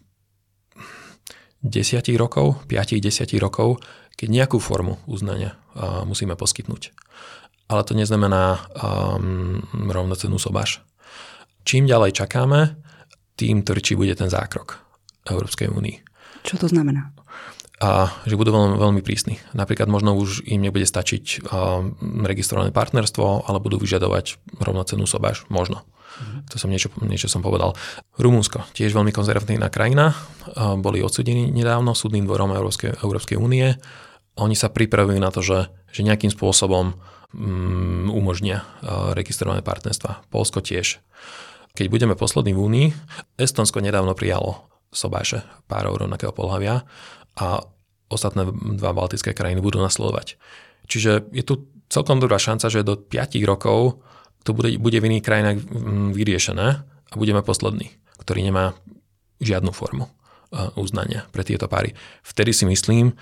10 1.62 2.02
rokov, 2.18 2.66
5-10 2.66 3.30
rokov, 3.38 3.78
keď 4.18 4.26
nejakú 4.26 4.58
formu 4.58 4.98
uznania 5.06 5.54
uh, 5.78 6.02
musíme 6.02 6.34
poskytnúť. 6.34 6.90
Ale 7.70 7.86
to 7.86 7.94
neznamená 7.94 8.58
um, 8.74 9.62
rovnocenú 9.70 10.42
sobáš. 10.42 10.82
Čím 11.62 11.86
ďalej 11.86 12.18
čakáme, 12.18 12.74
tým 13.38 13.62
tvrdší 13.62 13.94
bude 13.94 14.18
ten 14.18 14.26
zákrok 14.26 14.82
Európskej 15.30 15.70
únii. 15.70 15.96
Čo 16.42 16.58
to 16.58 16.66
znamená? 16.66 17.14
A 17.78 18.10
že 18.26 18.34
budú 18.34 18.50
veľmi, 18.50 18.74
veľmi 18.74 19.02
prísni. 19.06 19.38
Napríklad 19.54 19.86
možno 19.86 20.18
už 20.18 20.42
im 20.50 20.58
nebude 20.58 20.82
stačiť 20.82 21.46
registrované 22.26 22.74
partnerstvo, 22.74 23.46
ale 23.46 23.62
budú 23.62 23.78
vyžadovať 23.78 24.42
rovnocenú 24.58 25.06
sobáš. 25.06 25.46
Možno. 25.46 25.86
Mm-hmm. 25.86 26.40
To 26.50 26.56
som 26.58 26.68
niečo, 26.74 26.90
niečo 27.06 27.30
som 27.30 27.38
povedal. 27.38 27.78
Rumunsko, 28.18 28.66
tiež 28.74 28.90
veľmi 28.90 29.14
konzervatívna 29.14 29.70
krajina, 29.70 30.18
boli 30.82 30.98
odsudení 30.98 31.54
nedávno 31.54 31.94
súdnym 31.94 32.26
dvorom 32.26 32.50
Európskej, 32.50 32.98
Európskej 32.98 33.38
únie. 33.38 33.78
Oni 34.34 34.58
sa 34.58 34.74
pripravujú 34.74 35.18
na 35.22 35.30
to, 35.30 35.46
že, 35.46 35.70
že 35.94 36.02
nejakým 36.02 36.34
spôsobom 36.34 36.94
um, 36.94 38.10
umožnia 38.10 38.66
registrované 39.14 39.62
partnerstva. 39.62 40.26
Polsko 40.34 40.58
tiež. 40.58 40.98
Keď 41.78 41.86
budeme 41.86 42.18
poslední 42.18 42.58
v 42.58 42.62
únii, 42.66 42.88
Estonsko 43.38 43.78
nedávno 43.78 44.18
prijalo 44.18 44.66
sobáše 44.90 45.46
párov 45.70 46.02
rovnakého 46.02 46.34
pohľavia 46.34 46.82
a 47.38 47.62
ostatné 48.10 48.48
dva 48.76 48.90
baltické 48.90 49.30
krajiny 49.36 49.62
budú 49.62 49.78
nasledovať. 49.78 50.40
Čiže 50.88 51.30
je 51.30 51.44
tu 51.44 51.68
celkom 51.92 52.18
dobrá 52.18 52.40
šanca, 52.40 52.72
že 52.72 52.84
do 52.84 52.96
5 52.96 53.38
rokov 53.46 54.00
to 54.42 54.56
bude, 54.56 54.80
bude 54.80 54.98
v 54.98 55.06
iných 55.12 55.24
krajinách 55.24 55.56
mm, 55.60 56.08
vyriešené 56.16 56.68
a 56.84 57.14
budeme 57.14 57.44
poslední, 57.44 57.92
ktorý 58.20 58.48
nemá 58.48 58.72
žiadnu 59.44 59.70
formu 59.76 60.08
e, 60.08 60.10
uznania 60.80 61.28
pre 61.30 61.44
tieto 61.44 61.68
páry. 61.68 61.92
Vtedy 62.24 62.56
si 62.56 62.64
myslím, 62.64 63.12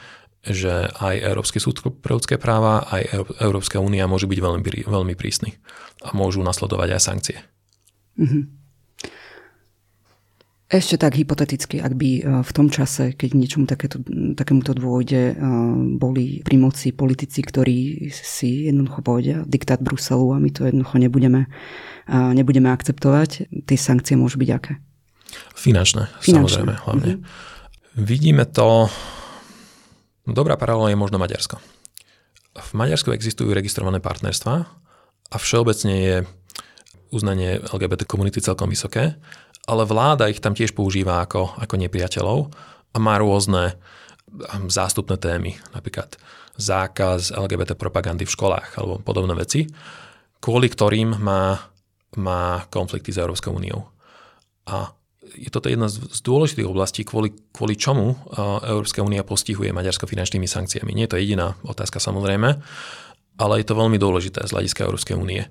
že 0.46 0.86
aj 1.02 1.26
Európsky 1.26 1.58
súd 1.58 1.82
pre 1.82 2.14
ľudské 2.14 2.38
práva, 2.38 2.86
aj 2.86 3.26
Európska 3.42 3.82
únia 3.82 4.06
môže 4.06 4.30
byť 4.30 4.38
veľmi, 4.38 4.62
veľmi 4.86 5.14
prísny 5.18 5.58
a 6.06 6.14
môžu 6.14 6.46
nasledovať 6.46 6.88
aj 6.94 7.02
sankcie. 7.02 7.38
Mm-hmm. 8.14 8.65
Ešte 10.66 10.98
tak 10.98 11.14
hypoteticky, 11.14 11.78
ak 11.78 11.94
by 11.94 12.10
e, 12.18 12.22
v 12.42 12.50
tom 12.50 12.66
čase, 12.66 13.14
keď 13.14 13.38
niečomu 13.38 13.70
takéto, 13.70 14.02
takémuto 14.34 14.74
dôjde, 14.74 15.22
e, 15.30 15.34
boli 15.94 16.42
pri 16.42 16.58
moci 16.58 16.90
politici, 16.90 17.38
ktorí 17.38 18.10
si 18.10 18.66
jednoducho 18.66 18.98
povedia 18.98 19.46
diktát 19.46 19.78
Bruselu 19.78 20.34
a 20.34 20.42
my 20.42 20.50
to 20.50 20.66
jednoducho 20.66 20.98
nebudeme, 20.98 21.46
e, 22.10 22.18
nebudeme 22.34 22.66
akceptovať, 22.74 23.46
tie 23.62 23.78
sankcie 23.78 24.18
môžu 24.18 24.42
byť 24.42 24.50
aké? 24.58 24.82
Finančné, 25.54 26.10
Finančné. 26.18 26.34
samozrejme 26.34 26.74
hlavne. 26.82 27.10
Mm-hmm. 27.14 28.02
Vidíme 28.02 28.42
to, 28.50 28.90
dobrá 30.26 30.58
paralela 30.58 30.90
je 30.90 30.98
možno 30.98 31.22
Maďarsko. 31.22 31.62
V 32.58 32.70
Maďarsku 32.74 33.14
existujú 33.14 33.54
registrované 33.54 34.02
partnerstva 34.02 34.54
a 35.30 35.36
všeobecne 35.38 35.94
je 35.94 36.16
uznanie 37.14 37.62
LGBT 37.62 38.02
komunity 38.02 38.42
celkom 38.42 38.66
vysoké 38.66 39.14
ale 39.66 39.82
vláda 39.82 40.30
ich 40.30 40.38
tam 40.38 40.54
tiež 40.54 40.72
používa 40.72 41.26
ako, 41.26 41.58
ako 41.58 41.74
nepriateľov 41.76 42.38
a 42.94 42.96
má 43.02 43.18
rôzne 43.18 43.74
um, 43.74 44.70
zástupné 44.70 45.18
témy, 45.18 45.58
napríklad 45.74 46.14
zákaz 46.56 47.36
LGBT 47.36 47.76
propagandy 47.76 48.24
v 48.24 48.32
školách 48.32 48.80
alebo 48.80 49.02
podobné 49.02 49.36
veci, 49.36 49.68
kvôli 50.40 50.72
ktorým 50.72 51.20
má, 51.20 51.58
má 52.16 52.64
konflikty 52.72 53.12
s 53.12 53.20
Európskou 53.20 53.52
úniou. 53.52 53.84
A 54.70 54.88
je 55.36 55.50
toto 55.52 55.68
jedna 55.68 55.90
z 55.90 56.00
dôležitých 56.22 56.70
oblastí, 56.70 57.02
kvôli, 57.04 57.34
kvôli 57.50 57.74
čomu 57.76 58.14
uh, 58.14 58.62
Európska 58.64 59.02
únia 59.02 59.26
postihuje 59.26 59.74
Maďarsko 59.74 60.06
finančnými 60.06 60.48
sankciami. 60.48 60.94
Nie 60.94 61.10
je 61.10 61.12
to 61.12 61.20
jediná 61.20 61.58
otázka 61.66 61.98
samozrejme, 61.98 62.56
ale 63.36 63.54
je 63.60 63.66
to 63.66 63.76
veľmi 63.76 63.98
dôležité 64.00 64.46
z 64.46 64.54
hľadiska 64.54 64.86
Európskej 64.86 65.18
únie 65.18 65.44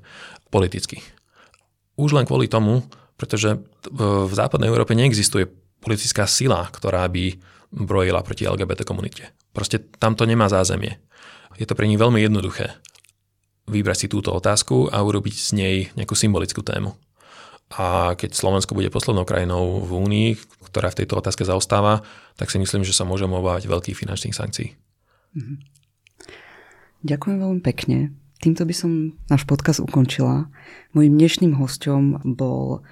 politicky. 0.50 1.04
Už 2.00 2.16
len 2.18 2.26
kvôli 2.26 2.50
tomu, 2.50 2.88
pretože 3.16 3.60
v 3.92 4.32
západnej 4.32 4.68
Európe 4.68 4.96
neexistuje 4.96 5.48
politická 5.80 6.28
sila, 6.28 6.68
ktorá 6.72 7.08
by 7.08 7.40
brojila 7.72 8.24
proti 8.24 8.48
LGBT 8.48 8.88
komunite. 8.88 9.32
Proste 9.52 9.80
tam 9.80 10.16
to 10.16 10.28
nemá 10.28 10.48
zázemie. 10.52 11.00
Je 11.56 11.68
to 11.68 11.76
pre 11.76 11.88
nich 11.88 12.00
veľmi 12.00 12.20
jednoduché 12.20 12.76
vybrať 13.66 14.06
si 14.06 14.08
túto 14.12 14.30
otázku 14.30 14.94
a 14.94 15.02
urobiť 15.02 15.36
z 15.36 15.50
nej 15.58 15.76
nejakú 15.98 16.14
symbolickú 16.14 16.62
tému. 16.62 16.94
A 17.74 18.14
keď 18.14 18.38
Slovensko 18.38 18.78
bude 18.78 18.94
poslednou 18.94 19.26
krajinou 19.26 19.82
v 19.82 19.90
Únii, 19.90 20.30
ktorá 20.70 20.94
v 20.94 21.02
tejto 21.02 21.18
otázke 21.18 21.42
zaostáva, 21.42 22.06
tak 22.38 22.54
si 22.54 22.62
myslím, 22.62 22.86
že 22.86 22.94
sa 22.94 23.10
môžeme 23.10 23.34
obávať 23.34 23.66
veľkých 23.66 23.98
finančných 23.98 24.38
sankcií. 24.38 24.78
Mhm. 25.34 25.56
Ďakujem 27.06 27.38
veľmi 27.38 27.62
pekne. 27.62 27.98
Týmto 28.46 28.62
by 28.62 28.76
som 28.78 29.18
náš 29.26 29.42
podcast 29.50 29.82
ukončila. 29.82 30.46
Mojím 30.94 31.18
dnešným 31.18 31.58
hostom 31.58 32.22
bol 32.22 32.86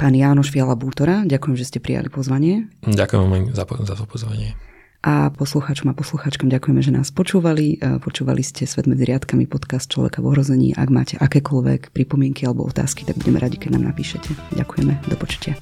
pán 0.00 0.16
Jánoš 0.16 0.48
Fiala 0.48 0.72
Bútora. 0.72 1.28
Ďakujem, 1.28 1.52
že 1.60 1.68
ste 1.68 1.84
prijali 1.84 2.08
pozvanie. 2.08 2.72
Ďakujem 2.88 3.52
za, 3.52 3.68
za 3.68 3.94
to 4.00 4.08
pozvanie. 4.08 4.56
A 5.04 5.28
poslucháčom 5.36 5.92
a 5.92 5.96
poslucháčkom 5.96 6.48
ďakujeme, 6.48 6.80
že 6.80 6.96
nás 6.96 7.12
počúvali. 7.12 7.76
E, 7.76 8.00
počúvali 8.00 8.40
ste 8.40 8.64
Svet 8.64 8.88
medzi 8.88 9.04
riadkami, 9.04 9.44
podcast 9.44 9.92
Človeka 9.92 10.24
v 10.24 10.32
ohrození. 10.32 10.72
Ak 10.72 10.88
máte 10.88 11.20
akékoľvek 11.20 11.92
pripomienky 11.92 12.48
alebo 12.48 12.64
otázky, 12.64 13.04
tak 13.04 13.20
budeme 13.20 13.36
radi, 13.36 13.60
keď 13.60 13.76
nám 13.76 13.92
napíšete. 13.92 14.32
Ďakujeme. 14.56 14.96
Do 15.12 15.16
počutia. 15.20 15.60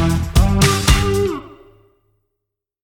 thank 0.00 0.38
you 0.38 0.39